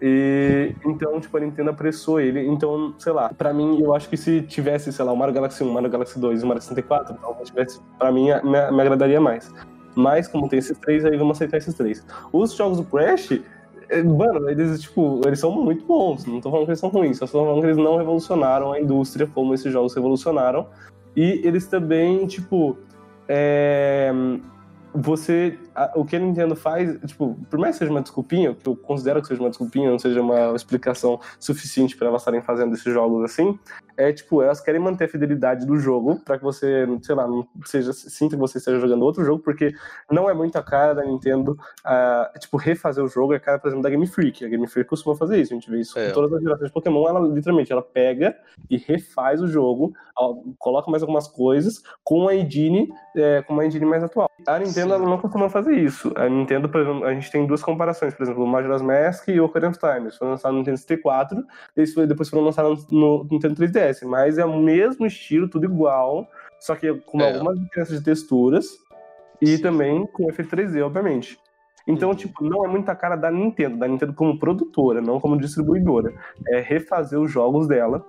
[0.00, 2.46] e então, tipo, a Nintendo apressou ele.
[2.46, 5.64] Então, sei lá, pra mim, eu acho que se tivesse, sei lá, o Mario Galaxy
[5.64, 8.80] 1, o Mario Galaxy 2 e o Mario 64, talvez tivesse, pra mim, me, me
[8.80, 9.52] agradaria mais.
[9.94, 12.04] Mas, como tem esses três, aí vamos aceitar esses três.
[12.30, 13.40] Os jogos do Crash,
[13.88, 16.26] eh, mano, eles, tipo, eles são muito bons.
[16.26, 18.80] Não tô falando que eles são ruins, só tô falando que eles não revolucionaram a
[18.80, 20.66] indústria como esses jogos revolucionaram.
[21.16, 22.76] E eles também, tipo,
[23.26, 24.12] é,
[24.94, 25.58] você.
[25.74, 28.76] A, o que a Nintendo faz, tipo, por mais que seja uma desculpinha, que eu
[28.76, 32.92] considero que seja uma desculpinha, não seja uma explicação suficiente para elas estarem fazendo esses
[32.92, 33.58] jogos assim,
[33.96, 37.46] é tipo, elas querem manter a fidelidade do jogo para que você, sei lá, não
[37.64, 39.72] seja, sinta que você esteja jogando outro jogo, porque
[40.10, 41.52] não é muito a cara da Nintendo,
[41.84, 44.44] uh, tipo, refazer o jogo, é a cara, por exemplo, da Game Freak.
[44.44, 46.08] A Game Freak costuma fazer isso, a gente vê isso é.
[46.08, 48.36] com todas as gerações de Pokémon, ela literalmente, ela pega
[48.68, 49.94] e refaz o jogo,
[50.58, 54.30] coloca mais algumas coisas com a engine, é, com uma engine mais atual.
[54.46, 56.12] A Nintendo não costuma fazer isso.
[56.16, 59.40] A Nintendo, por exemplo, a gente tem duas comparações, por exemplo, o Majora's Mask e
[59.40, 60.02] o Ocarina of Time.
[60.02, 61.44] Eles foram lançados no Nintendo 64,
[61.76, 66.28] eles depois foram lançados no, no Nintendo 3DS mas é o mesmo estilo, tudo igual,
[66.60, 67.32] só que com é.
[67.32, 68.78] algumas diferenças de texturas
[69.40, 69.62] e Sim.
[69.62, 71.38] também com efeito 3D, obviamente.
[71.86, 72.16] Então, uhum.
[72.16, 76.12] tipo, não é muita cara da Nintendo, da Nintendo como produtora, não como distribuidora.
[76.48, 78.04] É refazer os jogos dela.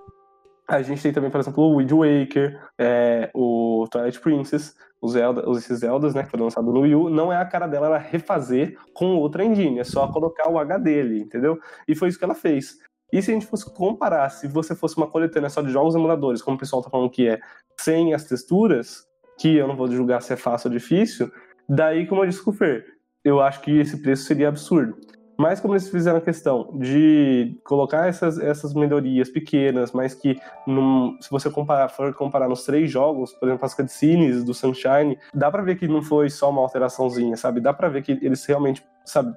[0.66, 5.44] A gente tem também, por exemplo, o Wind Waker, é, o Twilight Princess, os Zelda,
[5.52, 7.98] esses Zeldas, né, que foram lançados no Wii U, não é a cara dela ela
[7.98, 11.58] refazer com outra engine, é só colocar o HD ali, entendeu?
[11.86, 12.78] E foi isso que ela fez.
[13.12, 16.42] E se a gente fosse comparar, se você fosse uma coletânea só de jogos emuladores,
[16.42, 17.40] como o pessoal tá falando que é,
[17.78, 19.06] sem as texturas,
[19.38, 21.30] que eu não vou julgar se é fácil ou difícil,
[21.68, 22.84] daí, como eu disse com o Fer,
[23.24, 24.96] eu acho que esse preço seria absurdo.
[25.40, 31.16] Mas como eles fizeram a questão de colocar essas, essas melhorias pequenas, mas que num,
[31.20, 35.48] se você comparar, for comparar nos três jogos, por exemplo, as cutscenes do Sunshine, dá
[35.48, 37.60] pra ver que não foi só uma alteraçãozinha, sabe?
[37.60, 39.32] Dá pra ver que eles realmente, sabe,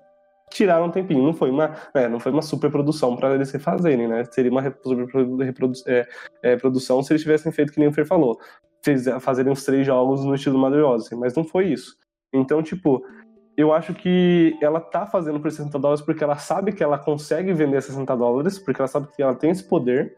[0.52, 1.24] tiraram um tempinho.
[1.24, 4.24] Não foi uma, é, não foi uma super produção para eles refazerem, né?
[4.26, 4.64] Seria uma
[5.88, 6.08] é,
[6.44, 8.40] é, produção se eles tivessem feito que nem o Fer falou,
[9.20, 11.96] fazerem os três jogos no estilo Mario Odyssey, mas não foi isso.
[12.34, 13.04] Então, tipo,
[13.56, 17.54] eu acho que ela tá fazendo por 60 dólares porque ela sabe que ela consegue
[17.54, 20.14] vender 60 dólares, porque ela sabe que ela tem esse poder,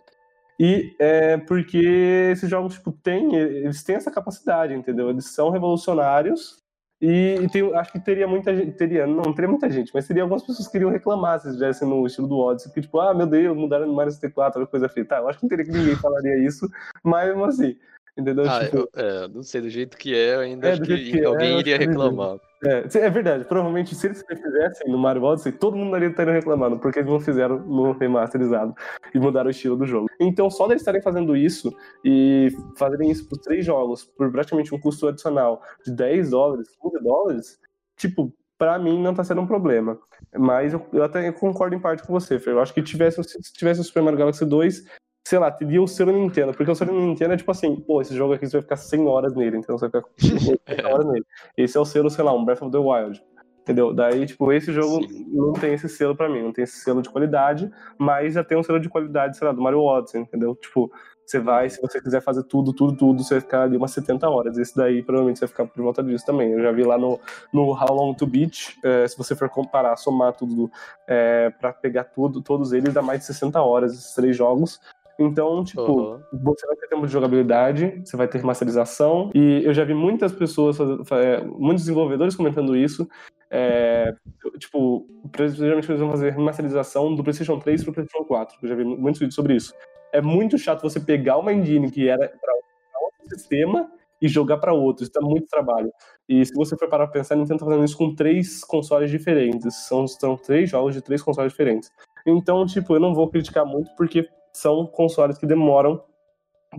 [0.60, 5.10] e é porque esses jogos, tipo, têm, eles têm essa capacidade, entendeu?
[5.10, 6.63] Eles são revolucionários,
[7.06, 10.42] e, tem, acho que teria muita gente, teria, não teria muita gente, mas teria algumas
[10.42, 13.58] pessoas que iriam reclamar se estivesse no estilo do Odyssey, porque tipo, ah, meu Deus,
[13.58, 15.16] mudaram no Mario 64, coisa feita.
[15.16, 16.66] Tá, eu acho que não teria que ninguém falaria isso,
[17.04, 17.76] mas assim,
[18.18, 18.50] entendeu?
[18.50, 21.20] Ah, tipo, eu, é, não sei, do jeito que é, ainda é, acho que, que
[21.20, 22.38] é, alguém iria reclamar.
[22.66, 27.00] É, é, verdade, provavelmente se eles fizessem no Mario Odyssey, todo mundo estaria reclamando, porque
[27.00, 28.74] eles não fizeram no remasterizado
[29.14, 30.08] e mudaram o estilo do jogo.
[30.20, 34.80] Então, só deles estarem fazendo isso e fazerem isso por três jogos, por praticamente um
[34.80, 37.60] custo adicional de 10 dólares, 15 dólares,
[37.98, 40.00] tipo, para mim não tá sendo um problema.
[40.38, 42.52] Mas eu, eu até concordo em parte com você, Fer.
[42.52, 44.86] Eu acho que tivesse, se tivesse o Super Mario Galaxy 2,
[45.24, 48.16] sei lá, teria o selo Nintendo, porque o selo Nintendo é tipo assim, pô, esse
[48.16, 51.26] jogo aqui você vai ficar 100 horas nele, então você vai ficar 100 horas nele.
[51.56, 53.24] Esse é o selo, sei lá, um Breath of the Wild.
[53.62, 53.94] Entendeu?
[53.94, 55.26] Daí, tipo, esse jogo Sim.
[55.32, 58.58] não tem esse selo pra mim, não tem esse selo de qualidade, mas já tem
[58.58, 60.54] um selo de qualidade, sei lá, do Mario Odyssey, entendeu?
[60.54, 60.92] Tipo,
[61.26, 64.30] você vai, se você quiser fazer tudo, tudo, tudo, você vai ficar ali umas 70
[64.30, 64.58] horas.
[64.58, 66.52] Esse daí, provavelmente, você vai ficar por volta disso também.
[66.52, 67.18] Eu já vi lá no,
[67.54, 70.70] no How Long to Beat, é, se você for comparar, somar tudo,
[71.08, 74.82] é, pra pegar tudo, todos eles, dá mais de 60 horas, esses três jogos.
[75.20, 76.20] Então, tipo, Uhum.
[76.44, 80.32] você vai ter tempo de jogabilidade, você vai ter masterização, e eu já vi muitas
[80.32, 80.78] pessoas,
[81.12, 83.08] é, muitos desenvolvedores comentando isso,
[83.52, 84.14] é,
[84.58, 85.06] tipo,
[85.54, 89.20] geralmente eles vão fazer remasterização do PlayStation 3 pro PlayStation 4, eu já vi muitos
[89.20, 89.74] vídeos sobre isso.
[90.12, 92.54] É muito chato você pegar uma engine que era para
[93.02, 95.92] outro sistema e jogar para outro, isso dá muito trabalho.
[96.28, 99.12] E se você for parar pra pensar, a Nintendo tá fazendo isso com três consoles
[99.12, 101.92] diferentes, são, são três jogos de três consoles diferentes.
[102.26, 106.04] Então, tipo, eu não vou criticar muito porque são consoles que demoram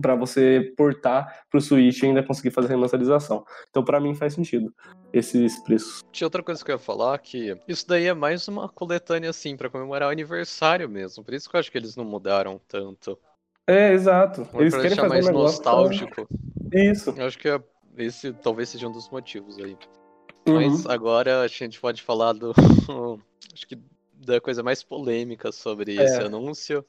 [0.01, 3.45] para você portar pro Switch e ainda conseguir fazer remasterização.
[3.69, 4.73] Então, pra mim faz sentido
[5.13, 6.01] esses preços.
[6.11, 9.55] Tinha outra coisa que eu ia falar, que isso daí é mais uma coletânea, assim,
[9.55, 11.23] pra comemorar o aniversário mesmo.
[11.23, 13.17] Por isso que eu acho que eles não mudaram tanto.
[13.65, 14.47] É, exato.
[14.53, 16.27] Ou Eles pra querem deixar fazer mais um pra- nostálgico.
[16.73, 17.13] Isso.
[17.17, 17.63] Eu acho que é-
[17.97, 19.77] esse talvez seja um dos motivos aí.
[20.45, 20.55] Uhum.
[20.55, 22.53] Mas agora a gente pode falar do.
[23.53, 23.79] acho que
[24.13, 26.03] da coisa mais polêmica sobre É.
[26.03, 26.85] esse anúncio,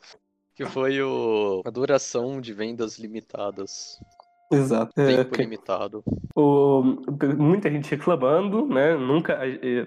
[0.57, 4.01] que foi o, a duração de vendas limitadas.
[4.51, 4.93] Exato.
[4.99, 6.03] É, Tempo limitado.
[6.35, 6.83] o-
[7.37, 8.97] muita gente reclamando, né?
[8.97, 9.39] Nunca,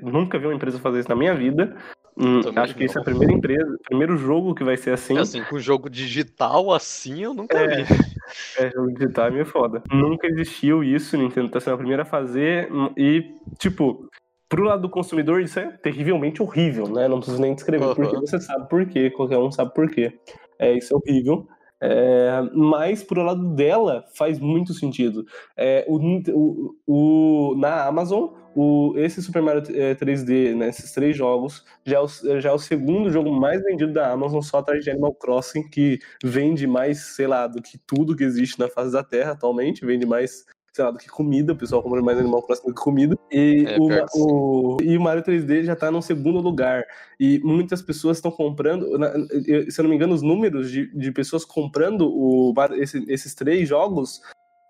[0.01, 1.75] nunca vi uma empresa fazer isso na minha vida.
[2.17, 3.05] Hum, acho que esse é a não.
[3.05, 5.17] primeira empresa, primeiro jogo que vai ser assim.
[5.17, 7.84] Assim, com jogo digital assim, eu nunca É.
[7.84, 7.84] vi.
[8.60, 9.82] É, jogo digital é meio foda.
[9.91, 12.71] Nunca existiu isso, Nintendo tá sendo a primeira a fazer.
[12.71, 13.23] hum, E,
[13.58, 14.08] tipo,
[14.49, 17.07] pro lado do consumidor, isso é terrivelmente horrível, né?
[17.07, 17.95] Não preciso nem descrever, Aham.
[17.95, 20.19] porque você sabe por quê, qualquer um sabe por quê.
[20.57, 21.47] É, isso é horrível.
[21.81, 25.23] É, mas pro lado dela faz muito sentido.
[25.55, 25.97] É, o,
[26.33, 31.97] o- o- na Amazon, o, esse Super Mario eh, 3D, né, esses três jogos, já
[31.97, 32.07] é, o,
[32.41, 35.99] já é o segundo jogo mais vendido da Amazon, só atrás de Animal Crossing, que
[36.21, 40.05] vende mais, sei lá, do que tudo que existe na face da Terra atualmente, vende
[40.05, 43.17] mais, sei lá, do que comida, o pessoal compra mais Animal Crossing do que comida.
[43.32, 46.86] E, É, o, o- e o Mario 3D já tá no segundo lugar.
[47.19, 49.13] E muitas pessoas estão comprando, na-
[49.47, 53.34] eu- se eu não me engano, os números de, de pessoas comprando o, esse- esses
[53.36, 54.21] três jogos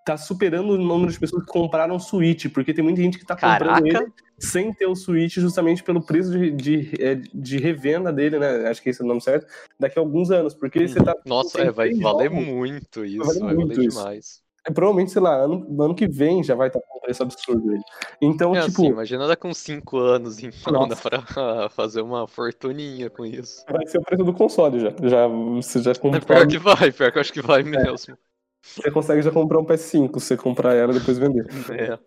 [0.05, 3.25] tá superando o número de pessoas que compraram o Switch, porque tem muita gente que
[3.25, 8.11] tá comprando ele sem ter o Switch justamente pelo preço de, de, é, de revenda
[8.11, 8.67] dele, né?
[8.69, 9.45] Acho que esse é o nome certo,
[9.79, 11.15] daqui a alguns anos, porque você tá.
[11.25, 12.47] nossa, é, vai valer jogos.
[12.47, 14.41] muito isso, valer vai muito valer demais.
[14.67, 17.71] É, provavelmente, sei lá, ano, ano que vem já vai estar com um preço absurdo
[17.73, 17.81] ele.
[18.21, 21.21] Então, É tipo, assim, imagina daqui uns 5 anos, então, dá pra
[21.69, 23.63] fazer uma fortuninha com isso.
[23.71, 24.89] vai ser o preço do console já.
[25.03, 27.43] já você já É compra, pior que vai, pior que eu acho que É.
[27.43, 28.17] vai mesmo.
[28.61, 31.45] você consegue já comprar um PS5 se você comprar ela e depois vender.
[31.71, 31.99] É.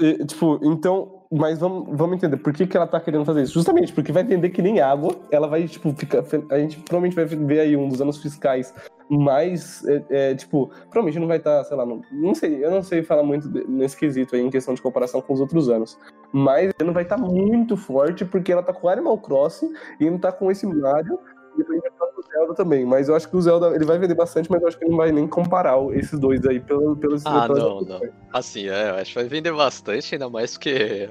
[0.00, 3.54] E, tipo, então, mas vamos, vamos entender por que, que ela tá querendo fazer isso.
[3.54, 5.14] Justamente porque vai vender que nem água.
[5.30, 6.24] Ela vai, tipo, ficar.
[6.50, 8.72] A gente provavelmente vai ver aí um dos anos fiscais
[9.10, 9.84] mais.
[9.86, 13.02] É, é, tipo, provavelmente não vai estar, sei lá, não, não sei, eu não sei
[13.02, 15.98] falar muito nesse quesito aí em questão de comparação com os outros anos.
[16.32, 20.30] Mas não vai estar muito forte porque ela tá com Animal Crossing e não tá
[20.30, 21.18] com esse Mario.
[21.58, 22.84] E vai o Zelda também.
[22.84, 24.90] Mas eu acho que o Zelda ele vai vender bastante, mas eu acho que ele
[24.90, 28.00] não vai nem comparar esses dois aí pelo, pelos Ah, não, não.
[28.32, 31.10] Assim, é, eu acho que vai vender bastante, ainda mais porque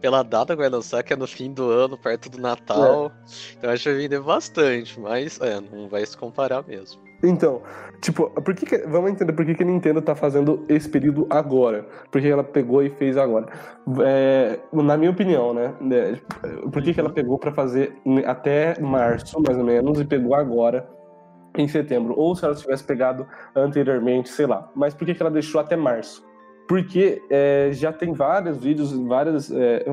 [0.00, 3.10] pela data que vai lançar, que é no fim do ano, perto do Natal.
[3.56, 7.03] Então eu acho que vai vender bastante, mas é, não vai se comparar mesmo.
[7.24, 7.62] Então,
[8.00, 11.26] tipo, por que que- vamos entender por que, que a Nintendo tá fazendo esse período
[11.30, 11.86] agora.
[12.10, 13.46] Por que ela pegou e fez agora.
[14.04, 15.72] É, na minha opinião, né?
[15.80, 16.20] né,
[16.72, 20.88] Por que, que ela pegou pra fazer até março, mais ou menos, e pegou agora,
[21.56, 22.14] em setembro?
[22.16, 24.68] Ou se ela tivesse pegado anteriormente, sei lá.
[24.74, 26.24] Mas por que, que ela deixou até março?
[26.66, 29.84] Porque é, já tem vários vídeos, vários é,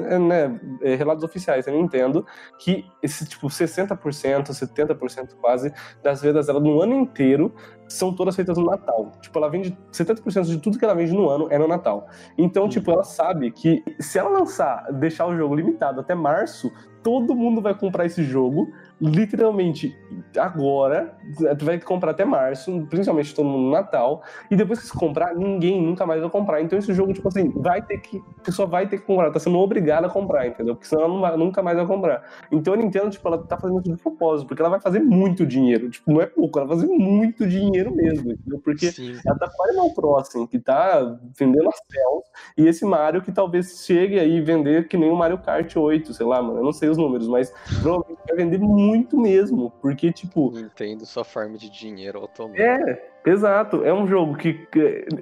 [0.00, 2.26] é, né, é, relatos oficiais da Nintendo
[2.58, 5.72] que esse tipo 60%, 70% quase
[6.02, 7.54] das vendas dela no ano inteiro
[7.88, 9.12] são todas feitas no Natal.
[9.20, 12.08] Tipo, ela vende 70% de tudo que ela vende no ano é no Natal.
[12.36, 16.70] Então, tipo, ela sabe que se ela lançar, deixar o jogo limitado até março,
[17.02, 18.72] todo mundo vai comprar esse jogo,
[19.02, 19.96] literalmente
[20.38, 21.16] agora,
[21.58, 25.34] tu vai comprar até março, principalmente todo mundo no Natal, e depois que se comprar,
[25.34, 26.62] ninguém nunca mais vai comprar.
[26.62, 28.22] Então esse jogo, tipo assim, vai ter que.
[28.38, 30.74] A pessoa vai ter que comprar, tá sendo obrigada a comprar, entendeu?
[30.76, 32.22] Porque senão ela não vai- nunca mais vai comprar.
[32.50, 35.44] Então a Nintendo, tipo, ela tá fazendo isso de propósito, porque ela vai fazer muito
[35.44, 35.90] dinheiro.
[35.90, 38.60] Tipo, não é pouco, ela vai fazer muito dinheiro mesmo, entendeu?
[38.62, 39.16] Porque Sim.
[39.26, 42.24] ela tá Animal Crossing, que tá vendendo as céus,
[42.56, 46.26] e esse Mario que talvez chegue aí vender que nem o Mario Kart 8, sei
[46.26, 50.50] lá, mano, eu não sei os números, mas provavelmente vai vender muito mesmo, porque, tipo,
[50.50, 52.62] Nintendo sua forma de dinheiro automático.
[52.62, 54.66] é, exato, é um jogo que,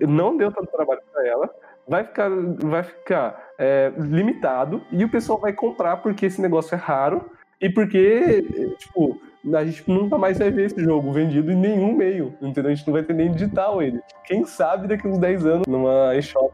[0.01, 1.51] não deu tanto trabalho pra ela,
[1.87, 6.79] vai ficar, vai ficar é, limitado e o pessoal vai comprar porque esse negócio é
[6.79, 7.31] raro
[7.61, 8.43] e porque,
[8.79, 9.21] tipo,
[9.55, 12.71] a gente nunca mais vai ver esse jogo vendido em nenhum meio, entendeu?
[12.71, 14.01] A gente não vai ter nem digital ele.
[14.25, 16.53] Quem sabe daqui uns 10 anos, numa eShop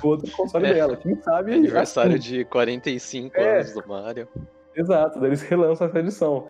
[0.00, 0.74] com outro console é.
[0.74, 0.96] dela.
[0.96, 1.54] Quem sabe.
[1.54, 2.20] Aniversário assim.
[2.20, 3.56] de 45 é.
[3.56, 4.28] anos do Mario.
[4.74, 6.48] Exato, daí eles relançam essa edição.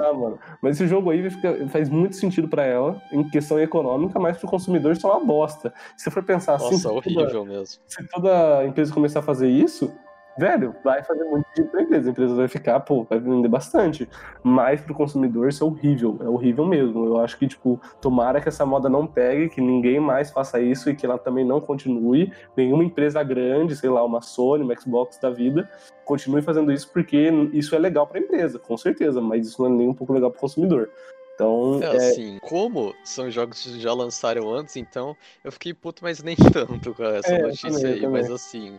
[0.00, 0.38] Ah, mano.
[0.60, 1.28] Mas esse jogo aí
[1.70, 5.72] faz muito sentido para ela, em questão econômica, mas pro consumidor isso é uma bosta.
[5.96, 6.74] Se você for pensar Nossa, assim.
[6.74, 7.82] Nossa, horrível toda, mesmo.
[7.86, 9.94] Se toda empresa começar a fazer isso,
[10.38, 12.08] velho, vai fazer muito dinheiro pra empresa.
[12.08, 14.08] A empresa vai ficar, pô, vai vender bastante.
[14.42, 16.18] Mas pro consumidor isso é horrível.
[16.20, 17.06] É horrível mesmo.
[17.06, 20.90] Eu acho que, tipo, tomara que essa moda não pegue, que ninguém mais faça isso
[20.90, 22.32] e que ela também não continue.
[22.56, 25.68] Nenhuma empresa grande, sei lá, uma Sony, uma Xbox da vida,
[26.04, 29.20] continue fazendo isso porque isso é legal pra empresa, com certeza.
[29.20, 30.90] Mas isso não é nem um pouco legal pro consumidor.
[31.34, 36.04] Então, é, é, assim, como são jogos que já lançaram antes, então eu fiquei puto,
[36.04, 38.06] mas nem tanto com essa é, notícia também, aí.
[38.06, 38.78] Mas assim,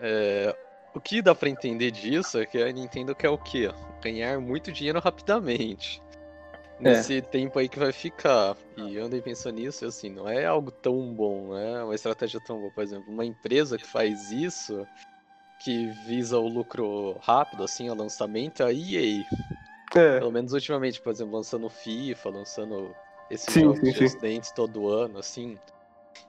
[0.00, 0.54] é,
[0.94, 3.70] o que dá para entender disso é que a Nintendo quer o quê?
[4.02, 6.02] Ganhar muito dinheiro rapidamente.
[6.80, 6.82] É.
[6.82, 7.20] Nesse é.
[7.20, 8.56] tempo aí que vai ficar.
[8.76, 11.82] E eu andei pensando nisso, assim, não é algo tão bom, né?
[11.84, 12.72] Uma estratégia tão boa.
[12.72, 14.86] Por exemplo, uma empresa que faz isso,
[15.60, 19.24] que visa o lucro rápido, assim, o lançamento, é a EA.
[19.94, 20.18] É.
[20.18, 22.94] Pelo menos ultimamente, por exemplo, lançando FIFA, lançando
[23.30, 25.58] esses sim, jogos sim, todo ano, assim.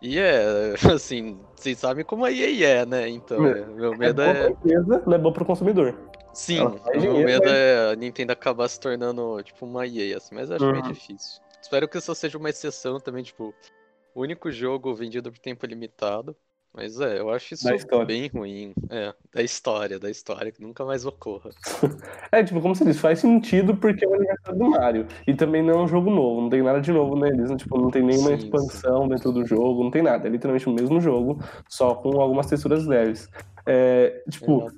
[0.02, 3.08] E é, assim, vocês sabem como a EA é, né?
[3.10, 4.48] Então, é, meu medo é.
[4.48, 4.50] é...
[4.50, 5.98] Empresa, não é pro consumidor.
[6.34, 10.50] Sim, o meu medo é a Nintendo acabar se tornando, tipo, uma EA, assim, mas
[10.50, 10.72] acho uhum.
[10.72, 11.42] meio difícil.
[11.62, 13.54] Espero que isso seja uma exceção também, tipo,
[14.14, 16.36] o único jogo vendido por tempo limitado.
[16.76, 17.68] Mas é, eu acho isso
[18.08, 18.74] bem ruim.
[18.90, 21.52] É, da história, da história, que nunca mais ocorra.
[22.32, 25.08] é, tipo, como você disse, faz sentido porque é o aniversário do Mario.
[25.28, 27.58] E também não é um jogo novo, não tem nada de novo neles, né?
[27.58, 29.10] Tipo, não tem nenhuma sim, expansão sim.
[29.10, 30.28] dentro do jogo, não tem nada.
[30.28, 33.30] É literalmente o mesmo jogo, só com algumas texturas leves.
[33.68, 34.72] É, tipo,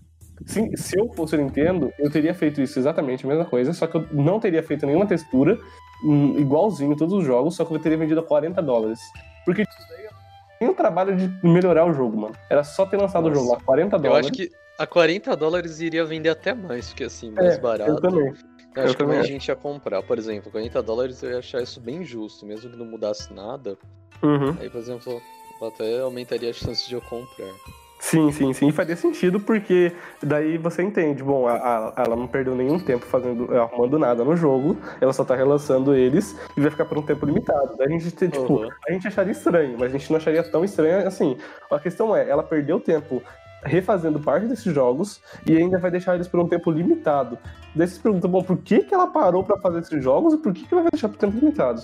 [0.46, 3.96] se, se eu fosse Nintendo, eu teria feito isso exatamente a mesma coisa, só que
[3.96, 5.58] eu não teria feito nenhuma textura
[6.04, 9.00] hum, igualzinho em todos os jogos, só que eu teria vendido a 40 dólares.
[9.46, 9.64] Porque
[10.66, 12.36] tem o trabalho de melhorar o jogo, mano.
[12.50, 13.40] Era só ter lançado Nossa.
[13.40, 14.14] o jogo a 40 dólares.
[14.14, 17.92] Eu acho que a 40 dólares iria vender até mais, porque assim, mais é, barato.
[17.92, 18.28] Eu também.
[18.28, 20.02] Eu acho eu que também mais gente ia comprar.
[20.02, 23.78] Por exemplo, 40 dólares eu ia achar isso bem justo, mesmo que não mudasse nada.
[24.24, 24.56] Uhum.
[24.60, 25.22] Aí, por exemplo,
[25.62, 27.54] até aumentaria a chance de eu comprar.
[28.06, 28.72] Sim, sim, sim.
[28.72, 29.92] Faria sentido porque
[30.22, 31.24] daí você entende.
[31.24, 34.78] Bom, a, a, ela não perdeu nenhum tempo fazendo, arrumando nada no jogo.
[35.02, 37.76] Ela só tá relançando eles e vai ficar por um tempo limitado.
[37.76, 38.70] Daí a gente, tipo, uhum.
[38.88, 41.36] a gente acharia estranho, mas a gente não acharia tão estranho assim.
[41.72, 43.24] A questão é, ela perdeu tempo
[43.64, 47.40] refazendo parte desses jogos e ainda vai deixar eles por um tempo limitado.
[47.74, 50.38] Daí você se pergunta, bom, por que, que ela parou para fazer esses jogos e
[50.38, 51.82] por que, que ela vai deixar por tempo limitado?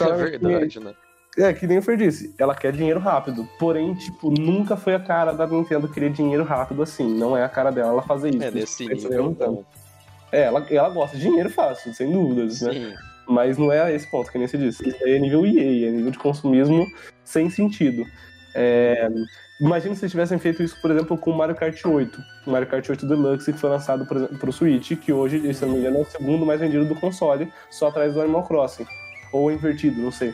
[0.00, 0.94] é verdade, né?
[1.38, 3.48] É, que nem o Fer disse, ela quer dinheiro rápido.
[3.60, 7.08] Porém, tipo, nunca foi a cara da Nintendo querer dinheiro rápido assim.
[7.08, 8.42] Não é a cara dela ela fazer isso.
[8.42, 9.30] É, nesse nível.
[9.30, 9.64] Então.
[10.32, 12.72] É, ela, ela gosta de dinheiro fácil, sem dúvidas, né?
[12.72, 12.80] Sim.
[12.80, 12.96] né?
[13.28, 14.88] Mas não é esse ponto que nem se disse.
[14.88, 16.86] Isso aí é nível EA, é nível de consumismo
[17.22, 18.04] sem sentido.
[18.54, 19.08] É...
[19.60, 22.22] Imagina se tivessem feito isso, por exemplo, com o Mario Kart 8.
[22.46, 25.74] O Mario Kart 8 Deluxe, que foi lançado para o Switch, que hoje, se não
[25.74, 28.86] me engano, é o segundo mais vendido do console, só atrás do Animal Crossing.
[29.32, 30.32] Ou invertido, não sei.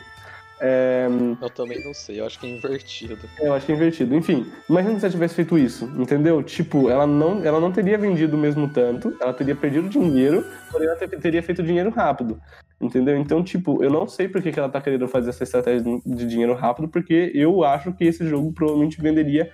[0.59, 1.07] É...
[1.41, 3.17] Eu também não sei, eu acho que é invertido.
[3.39, 4.15] Eu acho que é invertido.
[4.15, 6.41] Enfim, imagina se ela tivesse feito isso, entendeu?
[6.41, 10.97] Tipo, ela não, ela não teria vendido mesmo tanto, ela teria perdido dinheiro, porém ela
[10.97, 12.39] teria feito dinheiro rápido.
[12.79, 13.17] Entendeu?
[13.17, 16.27] Então, tipo, eu não sei por que, que ela tá querendo fazer essa estratégia de
[16.27, 19.49] dinheiro rápido, porque eu acho que esse jogo provavelmente venderia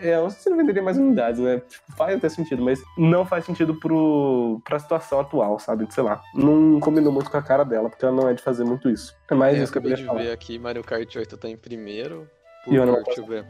[0.00, 1.60] é, eu não sei se ele venderia mais unidades, né?
[1.68, 5.86] Tipo, faz até sentido, mas não faz sentido pro, pra situação atual, sabe?
[5.92, 6.22] Sei lá.
[6.34, 9.16] Não combinou muito com a cara dela, porque ela não é de fazer muito isso.
[9.30, 10.22] É mais é, isso que eu queria falar.
[10.22, 12.28] ver aqui, Mario Kart 8 tá em primeiro.
[12.64, 13.44] Por, e eu não deixa eu ver.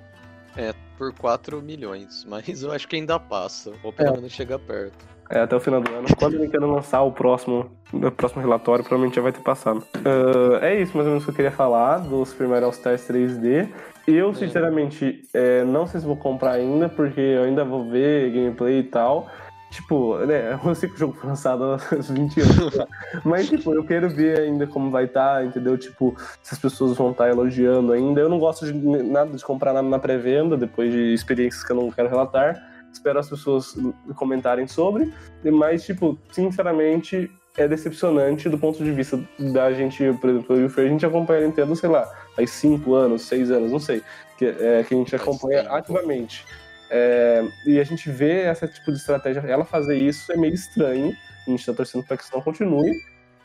[0.56, 3.72] É, por 4 milhões, mas eu acho que ainda passa.
[3.82, 4.12] Ou pelo é.
[4.12, 5.17] menos chega perto.
[5.30, 6.06] É, até o final do ano.
[6.18, 9.84] Quando ele quer lançar o próximo, o próximo relatório, provavelmente já vai ter passado.
[9.96, 13.06] Uh, é isso mais ou menos que eu queria falar do Super Mario All Stars
[13.06, 13.68] 3D.
[14.06, 18.78] Eu, sinceramente, é, não sei se vou comprar ainda, porque eu ainda vou ver gameplay
[18.78, 19.28] e tal.
[19.70, 22.78] Tipo, né, eu sei que o jogo foi lançado há 20 anos.
[23.22, 25.76] mas, tipo, eu quero ver ainda como vai estar, tá, entendeu?
[25.76, 28.20] Tipo, se as pessoas vão estar tá elogiando ainda.
[28.20, 31.76] Eu não gosto de nada de comprar nada na pré-venda, depois de experiências que eu
[31.76, 32.58] não quero relatar.
[32.92, 33.76] Espero as pessoas
[34.16, 35.12] comentarem sobre.
[35.44, 40.64] Mas, tipo, sinceramente, é decepcionante do ponto de vista da gente, por exemplo, eu e
[40.64, 43.80] o Fer, a gente acompanha a Nintendo, sei lá, há 5 anos, 6 anos, não
[43.80, 44.02] sei,
[44.36, 46.46] que, é, que a gente acompanha ativamente.
[46.90, 51.14] É, e a gente vê essa tipo de estratégia, ela fazer isso é meio estranho,
[51.46, 52.94] a gente tá torcendo para que isso não continue.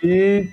[0.01, 0.47] E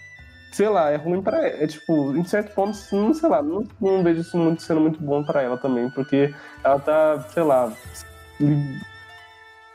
[0.52, 1.62] sei lá, é ruim pra ela.
[1.62, 5.00] É tipo, em certo ponto, não sei lá, não, não vejo isso muito, sendo muito
[5.00, 6.34] bom pra ela também, porque
[6.64, 7.72] ela tá, sei lá,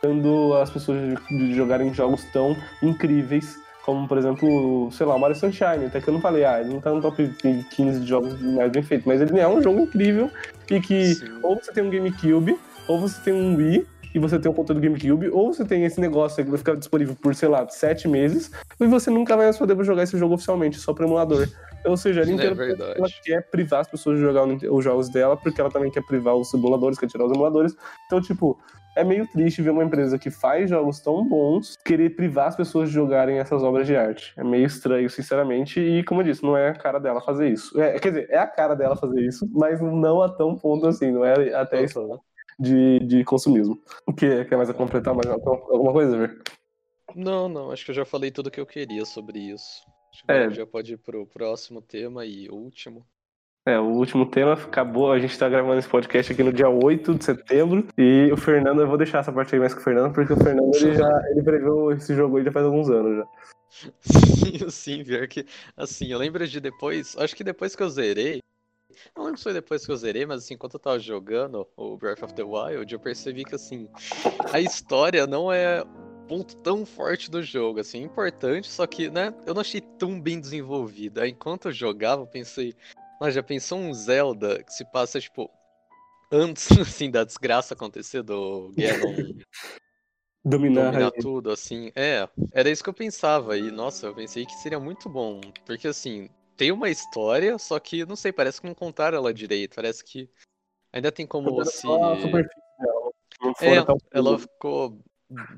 [0.02, 5.36] dando as pessoas de, jogarem jogos tão incríveis como, por exemplo, sei lá, o Mario
[5.36, 7.32] Sunshine, até que eu não falei, ah, ele não tá no top
[7.70, 10.32] 15 de jogos mais bem feitos, mas ele é um jogo incrível
[10.72, 11.40] e que Sim.
[11.44, 12.58] ou você tem um GameCube,
[12.88, 13.86] ou você tem um Wii,
[14.16, 16.76] e você tem o controle do GameCube, ou você tem esse negócio que vai ficar
[16.76, 18.50] disponível por, sei lá, sete meses,
[18.80, 21.48] e você nunca vai poder jogar esse jogo oficialmente, só pro emulador.
[21.86, 25.38] Ou seja, a Nintendo é ela quer privar as pessoas de jogar os jogos dela,
[25.38, 27.76] porque ela também quer privar os simuladores, quer tirar os emuladores.
[28.06, 28.58] Então, tipo,
[28.96, 32.90] é meio triste ver uma empresa que faz jogos tão bons querer privar as pessoas
[32.90, 34.34] de jogarem essas obras de arte.
[34.38, 37.80] É meio estranho, sinceramente, e como eu disse, não é a cara dela fazer isso.
[37.80, 41.12] É, quer dizer, é a cara dela fazer isso, mas não a tão ponto assim,
[41.12, 42.20] não é até isso
[42.60, 43.78] de, de consumismo.
[44.08, 44.46] O que?
[44.46, 46.42] Quer mais completar mais alguma coisa, ver?
[47.14, 49.86] Não, não, acho que eu já falei tudo o que eu queria sobre isso.
[50.16, 50.50] Acho que é.
[50.50, 53.06] já pode ir pro próximo tema e último.
[53.68, 57.16] É, o último tema acabou, a gente tá gravando esse podcast aqui no dia 8
[57.16, 60.14] de setembro, e o Fernando, eu vou deixar essa parte aí mais com o Fernando,
[60.14, 63.28] porque o Fernando, ele já, ele previu esse jogo aí já faz alguns anos já.
[64.02, 65.46] Sim, sim, pior que,
[65.76, 68.40] assim, eu lembro de depois, acho que depois que eu zerei,
[69.18, 71.98] não lembro se foi depois que eu zerei, mas assim, enquanto eu tava jogando o
[71.98, 73.90] Breath of the Wild, eu percebi que, assim,
[74.54, 75.84] a história não é
[76.28, 80.40] ponto tão forte do jogo, assim, importante, só que, né, eu não achei tão bem
[80.40, 81.28] desenvolvida.
[81.28, 82.74] Enquanto eu jogava, eu pensei,
[83.20, 85.50] mas já pensou um Zelda que se passa, tipo,
[86.32, 89.16] antes, assim, da desgraça acontecer do Ganon
[90.46, 91.92] dominar, dominar tudo, assim.
[91.96, 93.58] É, era isso que eu pensava.
[93.58, 95.42] E, nossa, eu pensei que seria muito bom.
[95.66, 99.76] Porque, assim, tem uma história, só que, não sei, parece que não contaram ela direito.
[99.76, 100.30] Parece que
[100.94, 101.88] ainda tem como se...
[103.62, 103.76] É,
[104.12, 105.00] ela ficou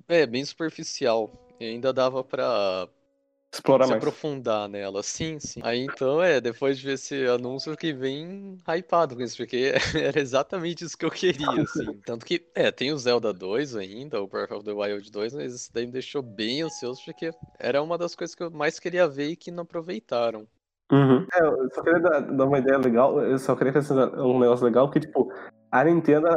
[0.07, 1.31] é, bem superficial.
[1.59, 2.87] E ainda dava pra
[3.53, 4.03] explorar se mais.
[4.03, 5.01] aprofundar nela.
[5.03, 5.59] Sim, sim.
[5.63, 9.73] Aí então, é, depois de ver esse anúncio, eu fiquei bem hypado com isso, porque
[9.95, 11.93] era exatamente isso que eu queria, assim.
[12.05, 15.53] Tanto que, é, tem o Zelda 2 ainda, o Breath of the Wild 2, mas
[15.53, 19.07] isso daí me deixou bem ansioso, porque era uma das coisas que eu mais queria
[19.07, 20.47] ver e que não aproveitaram.
[20.91, 21.25] Uhum.
[21.33, 24.65] É, eu só queria dar, dar, uma ideia legal, eu só queria acrescentar um negócio
[24.65, 25.33] legal, que, tipo,
[25.81, 26.27] a Nintendo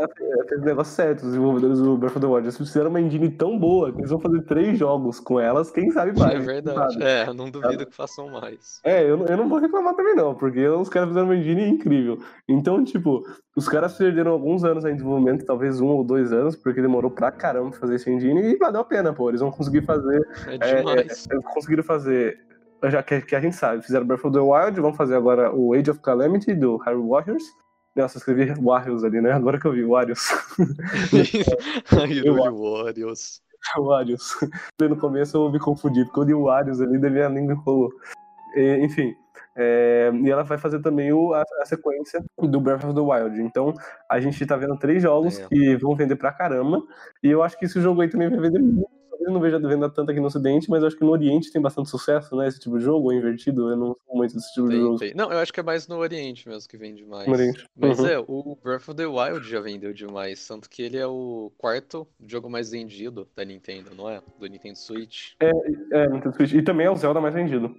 [0.48, 2.44] fez o negócio certo, os desenvolvedores do Breath of the Wild.
[2.44, 5.90] Eles fizeram uma engine tão boa que eles vão fazer três jogos com elas, quem
[5.90, 6.34] sabe mais.
[6.34, 7.86] É verdade, é, não duvido é.
[7.86, 8.80] que façam mais.
[8.84, 12.18] É, eu, eu não vou reclamar também não, porque os caras fizeram uma engine incrível.
[12.48, 13.22] Então, tipo,
[13.56, 17.30] os caras perderam alguns anos em desenvolvimento, talvez um ou dois anos, porque demorou pra
[17.30, 19.28] caramba fazer esse engine, e valeu a pena, pô.
[19.28, 20.26] Eles vão conseguir fazer...
[20.46, 21.26] É demais.
[21.30, 22.38] É, conseguiram fazer
[22.88, 25.74] já que, que, a gente sabe, fizeram Breath of the Wild, vão fazer agora o
[25.74, 27.44] Age of Calamity do Harry Warriors.
[27.96, 29.32] Nossa, eu escrevi Warriors ali, né?
[29.32, 30.28] Agora que eu vi, Warriors.
[31.90, 33.42] Hyrule Warriors.
[33.76, 34.36] Warriors.
[34.80, 37.90] No começo eu me confundi, porque eu li Warriors ali, daí minha língua enrolou.
[38.80, 39.14] enfim,
[39.56, 43.42] é, e ela vai fazer também o, a, a, sequência do Breath of the Wild.
[43.42, 43.74] Então,
[44.08, 45.48] a gente tá vendo três jogos é.
[45.48, 46.82] que vão vender pra caramba.
[47.22, 49.88] E eu acho que esse jogo aí também vai vender muito talvez não veja venda
[49.90, 52.48] tanto aqui no Ocidente, mas eu acho que no Oriente tem bastante sucesso, né?
[52.48, 54.98] Esse tipo de jogo, ou invertido, eu não sou muito desse tipo tem, de jogo.
[54.98, 55.14] Tem.
[55.14, 57.26] Não, eu acho que é mais no Oriente mesmo que vende mais.
[57.26, 57.66] No Oriente.
[57.76, 58.06] Mas uhum.
[58.06, 62.06] é, o Breath of the Wild já vendeu demais, tanto que ele é o quarto
[62.26, 64.22] jogo mais vendido da Nintendo, não é?
[64.38, 65.32] Do Nintendo Switch.
[65.40, 65.50] É,
[65.92, 66.52] é Nintendo Switch.
[66.52, 67.74] E também é o Zelda mais vendido.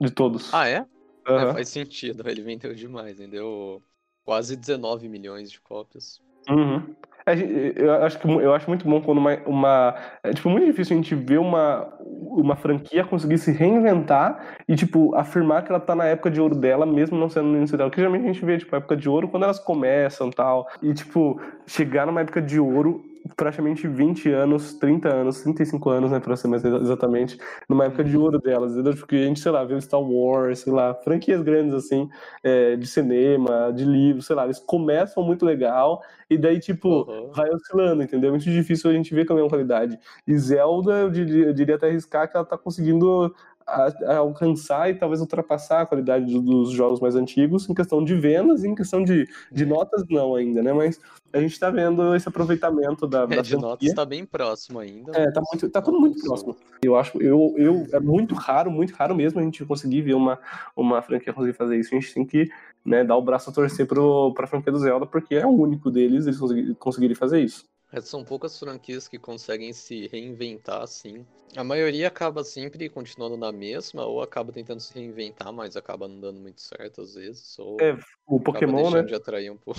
[0.00, 0.52] De todos.
[0.52, 0.80] Ah, é?
[1.28, 1.38] Uhum.
[1.38, 3.82] é faz sentido, ele vendeu demais, vendeu
[4.24, 6.20] quase 19 milhões de cópias.
[6.48, 6.94] Uhum.
[7.26, 9.94] Eu acho, que, eu acho muito bom quando uma, uma.
[10.22, 15.14] É tipo, muito difícil a gente ver uma, uma franquia conseguir se reinventar e, tipo,
[15.14, 17.88] afirmar que ela tá na época de ouro dela, mesmo não sendo no início dela.
[17.88, 20.68] Porque geralmente a gente vê, tipo, a época de ouro quando elas começam tal.
[20.82, 23.02] E, tipo, chegar numa época de ouro
[23.36, 28.16] praticamente 20 anos, 30 anos, 35 anos, né, pra ser mais exatamente, numa época de
[28.16, 28.74] ouro delas?
[28.98, 32.08] Porque a gente, sei lá, vê o Star Wars, sei lá, franquias grandes, assim,
[32.42, 37.30] é, de cinema, de livros, sei lá, eles começam muito legal e daí, tipo, uhum.
[37.32, 38.28] vai oscilando, entendeu?
[38.28, 39.98] É muito difícil a gente ver com a mesma qualidade.
[40.26, 43.34] E Zelda, eu diria, eu diria até arriscar que ela tá conseguindo
[43.66, 48.04] a, a alcançar e talvez ultrapassar a qualidade do, dos jogos mais antigos em questão
[48.04, 50.72] de vendas e em questão de, de notas não ainda, né?
[50.72, 51.00] Mas
[51.32, 55.12] a gente está vendo esse aproveitamento da, é, da de notas está bem próximo ainda.
[55.16, 56.56] É, tá, muito, tá tudo muito próximo.
[56.82, 60.38] Eu acho, eu, eu, é muito raro, muito raro mesmo a gente conseguir ver uma,
[60.76, 61.94] uma franquia conseguir fazer isso.
[61.94, 62.48] A gente tem que
[62.84, 64.00] né, dar o braço a torcer para
[64.44, 66.38] a franquia do Zelda, porque é o único deles, eles
[66.78, 67.64] conseguirem fazer isso.
[67.94, 71.24] É, são poucas franquias que conseguem se reinventar assim.
[71.56, 76.18] A maioria acaba sempre continuando na mesma, ou acaba tentando se reinventar, mas acaba não
[76.18, 77.56] dando muito certo às vezes.
[77.58, 79.02] Ou é, o Pokémon, né?
[79.02, 79.78] de atrair um pouco.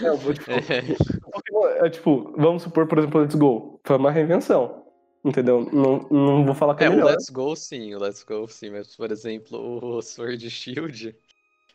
[0.00, 0.80] É, vou, tipo, é.
[1.26, 3.80] O Pokémon é tipo, vamos supor, por exemplo, Let's Go.
[3.82, 4.84] Foi uma reinvenção.
[5.24, 5.68] Entendeu?
[5.72, 7.10] Não, não vou falar que é, é o melhor.
[7.10, 11.16] Let's Go sim, o Let's Go sim, mas por exemplo, o Sword Shield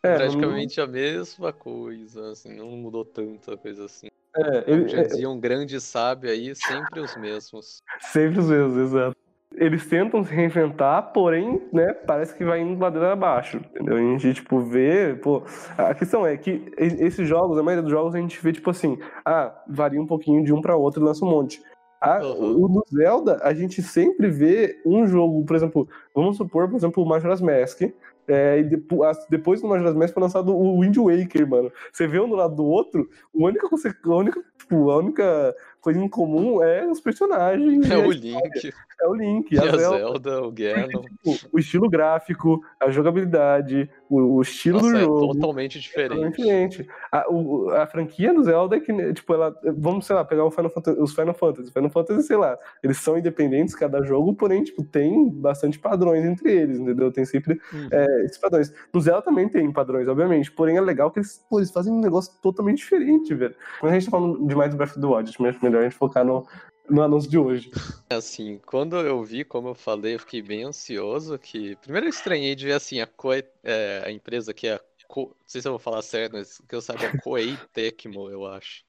[0.01, 0.85] é praticamente não...
[0.85, 4.07] a mesma coisa, assim, não mudou tanta coisa assim.
[4.37, 7.81] É, ele, já dizia um grande sábio aí, sempre os mesmos.
[7.99, 9.15] Sempre os mesmos, exato.
[9.53, 13.95] Eles tentam se reinventar, porém, né, parece que vai indo ladeira abaixo, entendeu?
[13.95, 15.43] A gente, tipo, vê, pô...
[15.77, 18.99] A questão é que esses jogos, a maioria dos jogos, a gente vê, tipo assim,
[19.23, 21.61] ah, varia um pouquinho de um para outro e lança um monte.
[22.01, 22.65] A, uhum.
[22.65, 27.01] O do Zelda, a gente sempre vê um jogo, por exemplo, vamos supor, por exemplo,
[27.01, 27.81] o Majora's Mask,
[28.27, 31.71] é, e depois, depois do Majora's Mask foi lançado o Wind Waker, mano.
[31.91, 35.99] Você vê um do lado do outro, a única, a única, tipo, a única coisa
[35.99, 37.89] em comum é os personagens.
[37.89, 38.73] É o Link.
[39.01, 39.53] É o Link.
[39.53, 41.01] E a, a Zelda, Zelda, o Ganon.
[41.23, 45.33] Tipo, o estilo gráfico, a jogabilidade, o, o estilo Nossa, do é jogo.
[45.33, 46.05] totalmente diferente.
[46.05, 46.87] É totalmente diferente.
[47.11, 49.55] A, o, a franquia do Zelda é que, tipo, ela.
[49.77, 51.71] Vamos, sei lá, pegar Final Fantasy, os Final Fantasy.
[51.71, 56.51] Final Fantasy, sei lá, eles são independentes cada jogo, porém, tipo, tem bastante padrões entre
[56.51, 57.11] eles, entendeu?
[57.11, 57.87] Tem sempre uhum.
[57.91, 58.73] é, esses padrões.
[58.93, 60.51] No Zelda também tem padrões, obviamente.
[60.51, 63.55] Porém, é legal que eles, pô, eles fazem um negócio totalmente diferente, velho.
[63.79, 65.95] Quando a gente tá falando demais do Breath of the Wild, acho melhor a gente
[65.95, 66.45] focar no,
[66.89, 67.71] no anúncio de hoje.
[68.09, 71.37] Assim, quando eu vi, como eu falei, eu fiquei bem ansioso.
[71.39, 74.81] que Primeiro eu estranhei de ver assim, a, Koei, é, a empresa que é a
[75.07, 75.35] Ko...
[75.39, 78.45] Não sei se eu vou falar certo, mas que eu saiba é Koei Tecmo, eu
[78.45, 78.83] acho.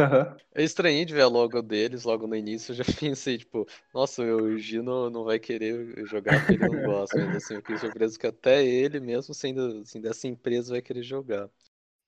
[0.00, 0.36] Uhum.
[0.54, 2.72] Eu estranhei de ver a logo deles logo no início.
[2.72, 7.16] Eu já pensei, tipo, nossa, o Gino não vai querer jogar porque ele não gosta.
[7.26, 11.02] Mas assim, eu fiquei surpreso que até ele, mesmo sendo assim, dessa empresa, vai querer
[11.02, 11.48] jogar.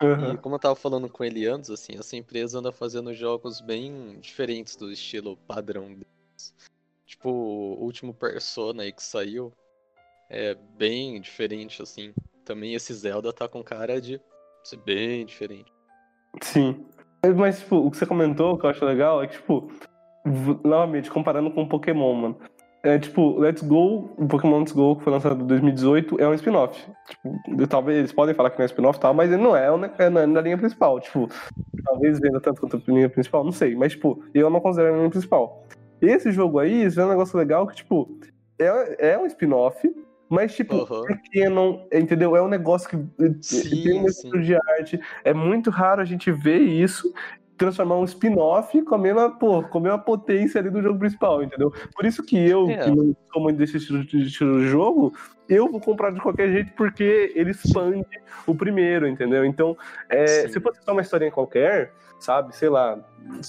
[0.02, 0.34] Uhum.
[0.34, 4.18] E como eu tava falando com ele antes, assim, essa empresa anda fazendo jogos bem
[4.20, 6.54] diferentes do estilo padrão deles.
[7.06, 9.52] Tipo, o último Persona aí que saiu
[10.28, 12.12] é bem diferente, assim.
[12.44, 14.20] Também esse Zelda tá com cara de
[14.62, 15.72] ser bem diferente.
[16.42, 16.86] Sim.
[17.34, 19.70] Mas, tipo, o que você comentou, que eu acho legal, é que, tipo,
[20.64, 22.38] novamente, comparando com Pokémon, mano.
[22.86, 26.34] É tipo, Let's Go, o Pokémon Let's Go, que foi lançado em 2018, é um
[26.34, 26.86] spin-off.
[27.08, 29.66] Tipo, talvez eles podem falar que não é spin-off e tal, mas ele não é,
[29.98, 31.00] é na, na linha principal.
[31.00, 31.28] Tipo,
[31.84, 33.74] talvez venda tanto quanto a linha principal, não sei.
[33.74, 35.66] Mas, tipo, eu não considero a linha principal.
[36.00, 38.08] Esse jogo aí, isso é um negócio legal que, tipo,
[38.56, 39.92] é, é um spin-off,
[40.28, 41.04] mas, tipo, uhum.
[41.08, 42.36] é canon, entendeu?
[42.36, 42.96] É um negócio que
[43.42, 44.30] sim, tem um sim.
[44.42, 45.00] de arte.
[45.24, 47.12] É muito raro a gente ver isso
[47.56, 51.42] transformar um spin-off com a mesma, pô, com a mesma potência ali do jogo principal,
[51.42, 51.72] entendeu?
[51.94, 52.78] Por isso que eu, é.
[52.78, 55.12] que não sou muito desse estilo de, estilo de jogo,
[55.48, 58.04] eu vou comprar de qualquer jeito porque ele expande
[58.46, 59.44] o primeiro, entendeu?
[59.44, 59.76] Então,
[60.08, 62.98] é, se fosse só uma historinha qualquer, sabe, sei lá,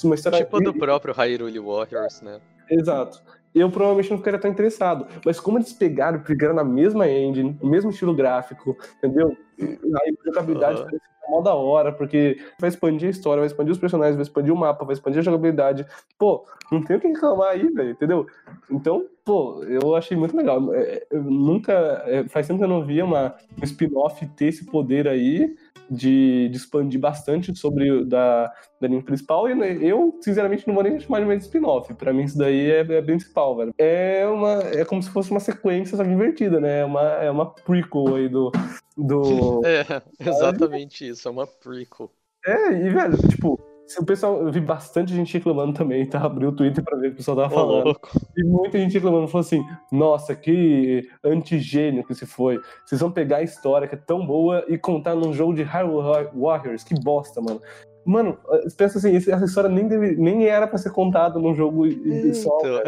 [0.04, 0.38] uma história...
[0.38, 2.40] Tipo do próprio Hyrule Warriors, né?
[2.70, 3.22] Exato
[3.60, 5.08] eu provavelmente não ficaria tão interessado.
[5.26, 9.36] Mas como eles pegaram, pegaram na mesma engine, o mesmo estilo gráfico, entendeu?
[9.60, 11.00] Aí a jogabilidade uhum.
[11.30, 14.58] mó da hora, porque vai expandir a história, vai expandir os personagens, vai expandir o
[14.58, 15.86] mapa, vai expandir a jogabilidade.
[16.18, 18.28] Pô, não tem o que reclamar aí, velho, entendeu?
[18.70, 20.74] Então, pô, eu achei muito legal.
[20.74, 21.74] É, eu nunca.
[22.06, 25.56] É, faz tempo que eu não via uma, um spin-off ter esse poder aí
[25.90, 29.50] de, de expandir bastante sobre da, da linha principal.
[29.50, 31.94] E eu, sinceramente, não vou nem chamar de mais spin-off.
[31.94, 33.74] Pra mim, isso daí é, é principal, velho.
[33.78, 36.80] É, uma, é como se fosse uma sequência, só né?
[36.80, 38.52] É uma, é uma prequel aí do.
[38.98, 39.62] do...
[39.68, 42.12] É, exatamente isso, é uma prequel.
[42.46, 43.60] É, e, velho, tipo,
[44.00, 46.20] o pessoal, eu vi bastante gente reclamando também, tá?
[46.20, 47.86] Abri o Twitter pra ver o que o pessoal tava falando.
[47.86, 48.10] louco.
[48.36, 52.60] E muita gente reclamando, falou assim: nossa, que antigênio que se foi.
[52.86, 56.30] Vocês vão pegar a história que é tão boa e contar num jogo de Hyrule
[56.36, 56.84] Warriors.
[56.84, 57.62] Que bosta, mano.
[58.06, 58.38] Mano,
[58.78, 61.84] pensa assim, essa história nem, deve, nem era pra ser contada num jogo
[62.34, 62.58] só.
[62.60, 62.82] Então,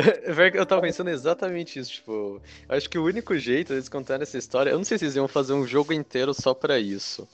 [0.54, 4.70] eu tava pensando exatamente isso, tipo, acho que o único jeito deles contarem essa história,
[4.70, 7.28] eu não sei se eles iam fazer um jogo inteiro só pra isso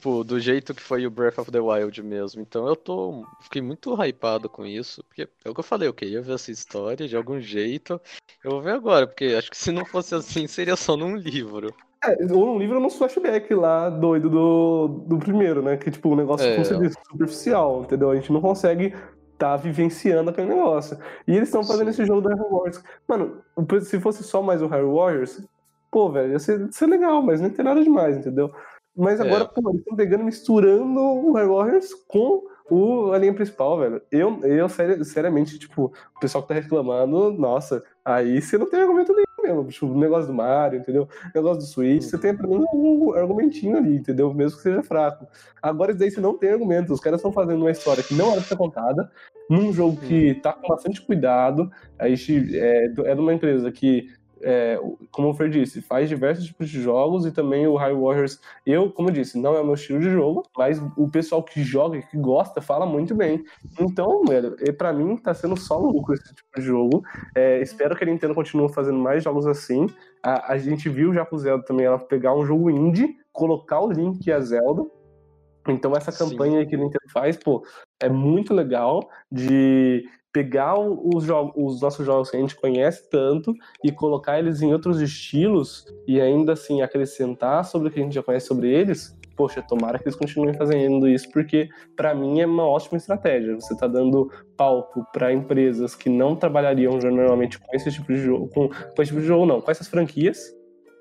[0.00, 2.40] tipo, do jeito que foi o Breath of the Wild mesmo.
[2.40, 3.26] Então eu tô.
[3.42, 5.04] Fiquei muito hypado com isso.
[5.04, 8.00] Porque é o que eu falei, eu queria ver essa história de algum jeito.
[8.42, 11.74] Eu vou ver agora, porque acho que se não fosse assim, seria só num livro.
[12.02, 15.76] É, ou num livro nos flashback lá, doido do, do primeiro, né?
[15.76, 16.54] Que tipo, um negócio, é.
[16.54, 18.10] como você disse, superficial, entendeu?
[18.10, 18.94] A gente não consegue
[19.36, 20.98] tá vivenciando aquele negócio.
[21.26, 22.02] E eles estão fazendo Sim.
[22.02, 22.84] esse jogo do Hyrule Warriors.
[23.06, 23.42] Mano,
[23.82, 25.42] se fosse só mais o Hyrule Warriors,
[25.90, 28.50] pô, velho, ia ser, ia ser legal, mas não tem nada demais, entendeu?
[28.96, 29.46] Mas agora, é.
[29.46, 34.00] pô, eles estão pegando misturando o High Warriors com o, a linha principal, velho.
[34.10, 34.68] Eu, eu
[35.04, 39.64] seriamente, tipo, o pessoal que tá reclamando, nossa, aí você não tem argumento nenhum mesmo.
[39.70, 41.08] Tipo, o negócio do Mario, entendeu?
[41.24, 44.32] O negócio do Switch, você tem pelo menos um argumentinho ali, entendeu?
[44.32, 45.26] Mesmo que seja fraco.
[45.60, 46.92] Agora, isso daí você não tem argumento.
[46.92, 49.10] Os caras estão fazendo uma história que não era pra ser contada,
[49.48, 51.70] num jogo que tá com bastante cuidado.
[51.98, 54.08] A gente é, é de uma empresa que
[54.42, 54.80] é,
[55.10, 58.90] como o Fer disse, faz diversos tipos de jogos e também o High Warriors, eu,
[58.90, 61.98] como eu disse, não é o meu estilo de jogo, mas o pessoal que joga
[61.98, 63.44] e que gosta fala muito bem.
[63.78, 67.02] Então, velho, para mim tá sendo só lucro esse tipo de jogo.
[67.34, 69.86] É, espero que a Nintendo continue fazendo mais jogos assim.
[70.22, 73.90] A, a gente viu já com Zelda também ela pegar um jogo indie, colocar o
[73.90, 74.84] link a Zelda
[75.68, 76.68] então essa campanha Sim.
[76.68, 77.64] que a Nintendo faz, pô,
[78.00, 81.26] é muito legal de pegar os,
[81.56, 83.54] os nossos jogos que a gente conhece tanto
[83.84, 88.14] e colocar eles em outros estilos e ainda assim acrescentar sobre o que a gente
[88.14, 89.18] já conhece sobre eles.
[89.36, 93.54] Poxa, tomara que eles continuem fazendo isso, porque para mim é uma ótima estratégia.
[93.54, 98.48] Você está dando palco para empresas que não trabalhariam normalmente com esse tipo de jogo,
[98.48, 100.54] com, com esse tipo de jogo não, com essas franquias,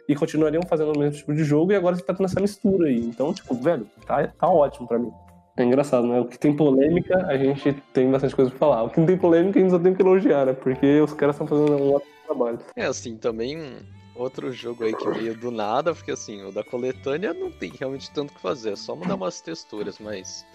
[0.07, 2.87] e continuariam fazendo o mesmo tipo de jogo, e agora você tá tendo essa mistura
[2.87, 2.99] aí.
[2.99, 5.11] Então, tipo, velho, tá, tá ótimo para mim.
[5.59, 6.21] É engraçado, né?
[6.21, 8.83] O que tem polêmica, a gente tem bastante coisa pra falar.
[8.83, 10.53] O que não tem polêmica, a gente só tem que elogiar, né?
[10.53, 12.59] Porque os caras estão fazendo um ótimo trabalho.
[12.77, 13.77] É, assim, também
[14.15, 18.09] outro jogo aí que veio do nada, porque assim, o da coletânea não tem realmente
[18.11, 20.45] tanto o que fazer, é só mudar umas texturas, mas.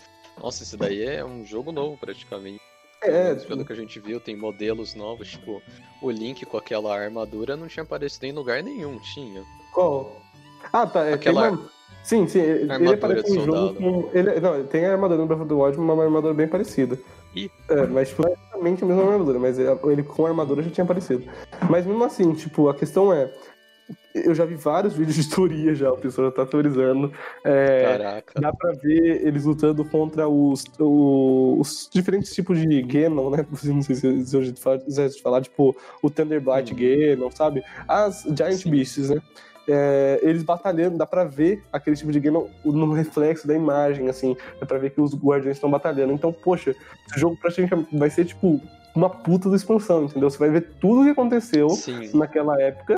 [0.43, 2.61] Nossa, esse daí é um jogo novo praticamente.
[3.03, 5.61] É, pelo que a gente viu, tem modelos novos, tipo,
[6.01, 9.45] o Link com aquela armadura não tinha aparecido em lugar nenhum, tinha.
[9.75, 10.17] Qual?
[10.73, 11.51] Ah, tá, é aquela...
[11.51, 11.71] Uma...
[12.05, 14.11] Sim, sim, ele aparece em jogo com...
[14.13, 14.39] Ele...
[14.39, 16.99] Não, tem a armadura no Breath of the Wild, uma armadura bem parecida.
[17.69, 20.85] É, mas tipo, é exatamente a mesma armadura, mas ele com a armadura já tinha
[20.85, 21.25] aparecido.
[21.69, 23.33] Mas mesmo assim, tipo, a questão é,
[24.15, 27.13] eu já vi vários vídeos de teoria já, o pessoal já tá teorizando.
[27.43, 28.41] É, Caraca.
[28.41, 33.47] Dá pra ver eles lutando contra os, os, os diferentes tipos de Ganon, né?
[33.65, 34.53] Não sei se eu já
[35.23, 36.77] falar, tipo, o Thunderblight hum.
[36.77, 37.63] Ganon, sabe?
[37.89, 38.71] As Giant Sim.
[38.71, 39.21] Beasts, né?
[39.67, 44.37] É, eles batalhando, dá pra ver aquele tipo de Ganon no reflexo da imagem, assim,
[44.61, 46.13] dá pra ver que os guardiões estão batalhando.
[46.13, 46.75] Então, poxa,
[47.09, 48.61] esse jogo praticamente vai ser, tipo,
[48.95, 50.31] uma puta da expansão, entendeu?
[50.31, 52.11] Você vai ver tudo o que aconteceu Sim.
[52.17, 52.97] naquela época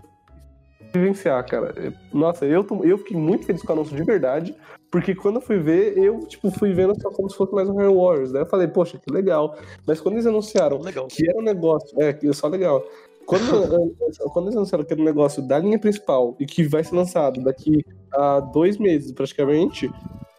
[0.93, 1.75] vivenciar, cara.
[2.12, 4.55] Nossa, eu, eu fiquei muito feliz com o anúncio de verdade,
[4.91, 7.81] porque quando eu fui ver, eu, tipo, fui vendo só como se fosse mais um
[7.81, 8.41] Hero Wars, né?
[8.41, 9.57] Eu falei, poxa, que legal.
[9.87, 11.07] Mas quando eles anunciaram legal.
[11.09, 12.85] que era um negócio, é, que é só legal.
[13.27, 13.95] Quando,
[14.33, 18.41] quando eles era um negócio da linha principal e que vai ser lançado daqui a
[18.41, 19.91] dois meses, praticamente,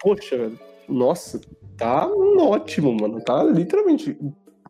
[0.01, 1.39] poxa, velho, nossa,
[1.77, 3.21] tá ótimo, mano.
[3.21, 4.17] Tá literalmente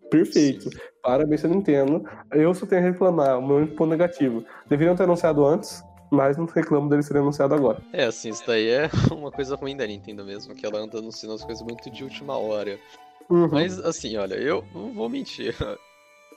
[0.09, 0.69] perfeito.
[1.01, 2.03] Parabéns a Nintendo.
[2.31, 4.43] Eu só tenho a reclamar, o meu ponto negativo.
[4.67, 7.81] Deveriam ter anunciado antes, mas não reclamo dele ser anunciado agora.
[7.93, 11.35] É, assim, isso daí é uma coisa ruim da Nintendo mesmo, que ela anda anunciando
[11.35, 12.79] as coisas muito de última hora.
[13.29, 13.49] Uhum.
[13.51, 15.55] Mas, assim, olha, eu não vou mentir.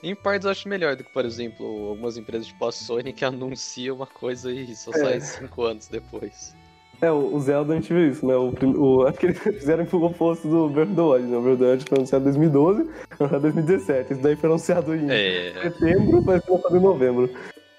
[0.03, 3.23] Em partes eu acho melhor do que, por exemplo, algumas empresas tipo a Sony que
[3.23, 4.97] anuncia uma coisa e só é.
[4.97, 6.55] sai cinco anos depois.
[7.01, 8.35] É, o Zelda a gente viu isso, né?
[8.35, 11.37] O, o, acho que eles fizeram o oposto do Breath of the Wild, né?
[11.37, 12.89] O Breath of the Wild foi anunciado em 2012,
[13.19, 14.13] anunciado em 2017.
[14.13, 15.53] Isso daí foi anunciado em é...
[15.63, 17.29] setembro, vai ser lançado em novembro,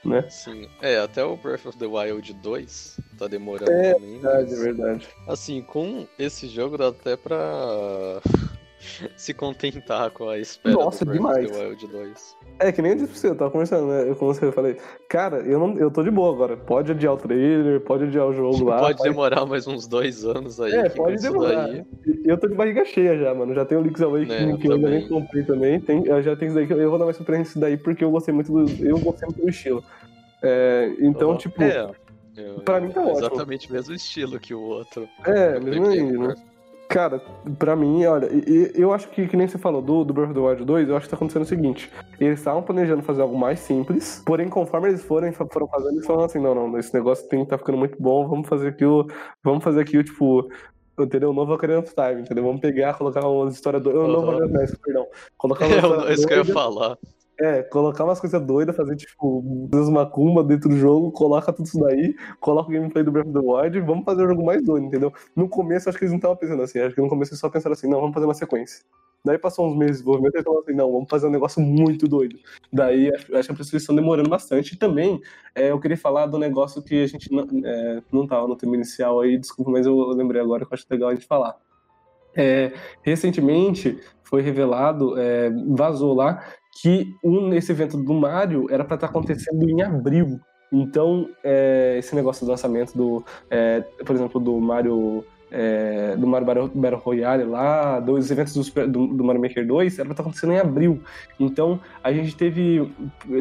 [0.05, 0.25] né?
[0.29, 0.69] Sim.
[0.81, 4.17] É, até o Breath of the Wild 2 tá demorando é, também.
[4.17, 4.61] É verdade, mas...
[4.61, 5.09] verdade.
[5.29, 8.21] Assim, com esse jogo dá até pra
[9.17, 11.51] se contentar com a espera Nossa, do demais.
[11.51, 12.37] Breath of the Wild 2.
[12.59, 14.09] É, que nem eu disse pra você, eu tava conversando, né?
[14.09, 14.77] Eu, como você falei,
[15.09, 16.57] cara, eu, não, eu tô de boa agora.
[16.57, 18.79] Pode adiar o trailer, pode adiar o jogo lá.
[18.79, 20.73] Pode demorar mais uns dois anos aí.
[20.73, 21.69] É, pode demorar.
[21.69, 21.85] Daí...
[22.25, 23.55] Eu tô de barriga cheia já, mano.
[23.55, 25.81] Já tenho o Link's Awakening é, que eu ainda nem comprei também.
[25.81, 28.05] Tem, eu já tenho isso daí que eu vou dar mais surpresa isso daí porque
[28.05, 28.85] eu gostei muito do.
[28.85, 29.83] Eu gostei muito do estilo.
[30.43, 31.63] É, então, tipo.
[31.63, 31.91] É.
[32.37, 33.19] Eu, pra mim tá é ótimo.
[33.19, 35.09] Exatamente o mesmo estilo que o outro.
[35.27, 36.35] É, mesmo aí, né?
[36.93, 37.23] Cara,
[37.59, 38.29] pra mim, olha,
[38.75, 40.97] eu acho que, que nem você falou do, do Breath of the Wild 2, eu
[40.97, 41.91] acho que tá acontecendo o seguinte:
[42.21, 46.27] eles estavam planejando fazer algo mais simples, porém, conforme eles forem, foram fazendo, eles falaram
[46.27, 49.07] assim: não, não, esse negócio tem, tá ficando muito bom, vamos fazer aqui o.
[49.43, 50.49] Vamos fazer aqui o tipo.
[51.01, 51.31] Entendeu?
[51.31, 52.45] O novo Ocarina of Time, entendeu?
[52.45, 53.89] Vamos pegar, colocar uma história do.
[53.91, 54.09] Uhum.
[54.09, 55.07] Novo Ocarina of perdão.
[55.39, 55.75] Colocar uma
[56.11, 56.99] é isso que eu ia falar.
[57.43, 61.81] É, colocar umas coisas doidas, fazer tipo Deus Macumba dentro do jogo, coloca tudo isso
[61.81, 64.63] daí, coloca o gameplay do Breath of the Wild e vamos fazer o jogo mais
[64.63, 65.13] doido, entendeu?
[65.35, 67.49] No começo acho que eles não estavam pensando assim, acho que no começo eles só
[67.49, 68.85] pensaram assim, não, vamos fazer uma sequência.
[69.25, 72.09] Daí passou uns meses de desenvolvimento e falaram assim, não, vamos fazer um negócio muito
[72.09, 72.39] doido.
[72.73, 74.75] Daí acho, que eles estão demorando bastante.
[74.75, 75.21] E também
[75.55, 78.75] é, eu queria falar do negócio que a gente não, é, não tava no tema
[78.75, 81.57] inicial aí, desculpa, mas eu lembrei agora que eu acho legal a gente falar.
[82.35, 82.73] É,
[83.03, 86.43] recentemente foi revelado, é, vazou lá,
[86.73, 90.41] que um, esse evento do Mario era para estar tá acontecendo em abril.
[90.73, 96.71] Então, é, esse negócio do lançamento do, é, por exemplo, do Mario é, do Mario
[96.75, 100.23] Battle Royale lá, dos eventos do, do, do Mario Maker 2, era pra estar tá
[100.23, 101.03] acontecendo em abril.
[101.39, 102.91] Então, a gente teve,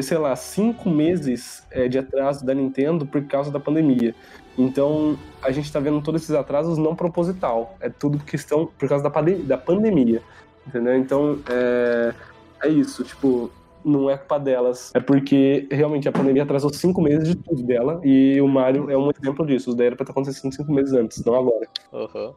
[0.02, 4.14] sei lá, cinco meses é, de atraso da Nintendo por causa da pandemia.
[4.58, 7.78] Então, a gente está vendo todos esses atrasos não proposital.
[7.80, 10.20] É tudo questão por causa da, da pandemia.
[10.66, 10.94] Entendeu?
[10.96, 12.14] Então, é,
[12.62, 13.50] é isso, tipo,
[13.84, 14.92] não é culpa delas.
[14.94, 18.00] É porque realmente a pandemia atrasou cinco meses de tudo dela.
[18.04, 19.70] E o Mario é um exemplo disso.
[19.70, 21.68] Isso daí era pra ter acontecido cinco meses antes, não agora.
[21.92, 22.34] Aham.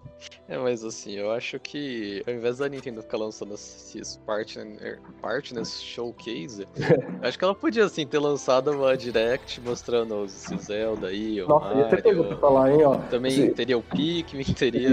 [0.47, 5.81] É, mas assim, eu acho que ao invés da Nintendo ficar lançando esses partner, partners
[5.81, 6.67] showcase,
[7.21, 11.73] acho que ela podia assim ter lançado uma direct mostrando os Zelda aí, o Nossa,
[11.73, 12.39] ia ter coisa pra Mario.
[12.39, 12.97] falar, hein, ó.
[13.09, 13.53] Também Sim.
[13.53, 14.89] teria o Pikmin, teria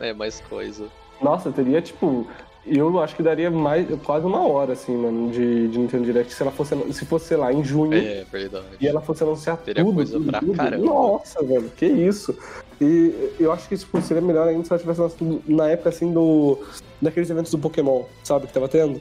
[0.00, 0.86] é, mais coisa.
[1.20, 2.26] Nossa, teria, tipo.
[2.66, 6.42] Eu acho que daria mais, quase uma hora, assim, mano, de, de Nintendo Direct se
[6.42, 7.94] ela fosse, se fosse, lá, em junho.
[7.94, 8.66] É, verdade.
[8.80, 9.94] E ela fosse anunciar Teria tudo.
[9.94, 10.52] coisa pra tudo.
[10.54, 10.84] caramba.
[10.84, 12.36] Nossa, velho, que isso.
[12.80, 16.12] E eu acho que tipo, seria melhor ainda se ela tivesse lançado na época assim
[16.12, 16.58] do.
[17.00, 19.00] Daqueles eventos do Pokémon, sabe, que tava tendo.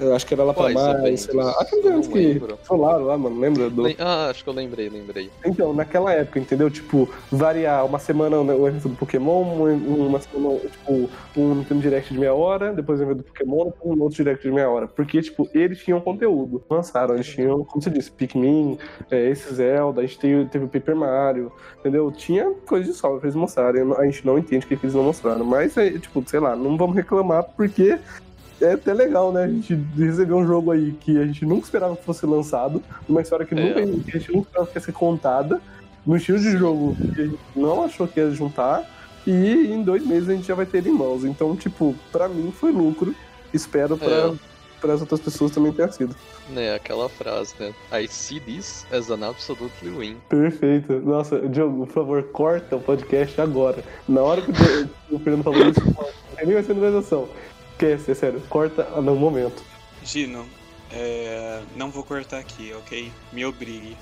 [0.00, 1.20] Eu acho que era lá pra mais, eventos?
[1.22, 1.50] sei lá.
[1.60, 2.58] Aqueles eventos que lembro.
[2.66, 3.68] rolaram lá, mano, lembra?
[3.68, 3.84] Do...
[3.98, 5.30] Ah, acho que eu lembrei, lembrei.
[5.44, 6.70] Então, naquela época, entendeu?
[6.70, 12.12] Tipo, variar uma semana o evento do Pokémon, um- uma semana, tipo, um Nintendo Direct
[12.12, 14.88] de meia hora, depois o evento do Pokémon, depois um outro Direct de meia hora.
[14.88, 16.62] Porque, tipo, eles tinham conteúdo.
[16.70, 18.78] Lançaram, eles tinham, como você disse, Pikmin,
[19.10, 22.10] é, esse Zelda, a gente teve, teve o Paper Mario, entendeu?
[22.10, 23.82] Tinha coisa de sobra pra eles mostrarem.
[23.98, 25.44] A gente não entende o que que eles não mostraram.
[25.44, 27.98] Mas, é, tipo, sei lá, não vamos reclamar porque
[28.60, 29.44] é até legal, né?
[29.44, 33.20] A gente receber um jogo aí que a gente nunca esperava que fosse lançado, uma
[33.22, 33.56] história que, É.
[33.56, 33.86] nunca, a
[34.18, 35.60] gente nunca esperava que ia ser contada,
[36.06, 38.88] no estilo de jogo que a gente não achou que ia juntar,
[39.26, 41.24] e em dois meses a gente já vai ter ele em mãos.
[41.24, 43.14] Então, tipo, pra mim foi lucro.
[43.52, 44.32] Espero pra, É.
[44.80, 46.14] para as outras pessoas também tenha sido.
[46.48, 47.72] Né, aquela frase, né?
[47.92, 50.16] I see this as an absolutely win.
[50.28, 50.94] Perfeito.
[51.00, 53.84] Nossa, Diogo, por favor, corta o podcast agora.
[54.08, 54.50] Na hora que
[55.14, 55.80] o Fernando falou isso,
[56.42, 57.28] nem vai ser notificação.
[57.80, 58.42] Esquece, é sério.
[58.50, 59.62] Corta no momento.
[60.04, 60.46] Gino,
[60.92, 63.10] é, não vou cortar aqui, ok?
[63.32, 63.96] Me obrigue.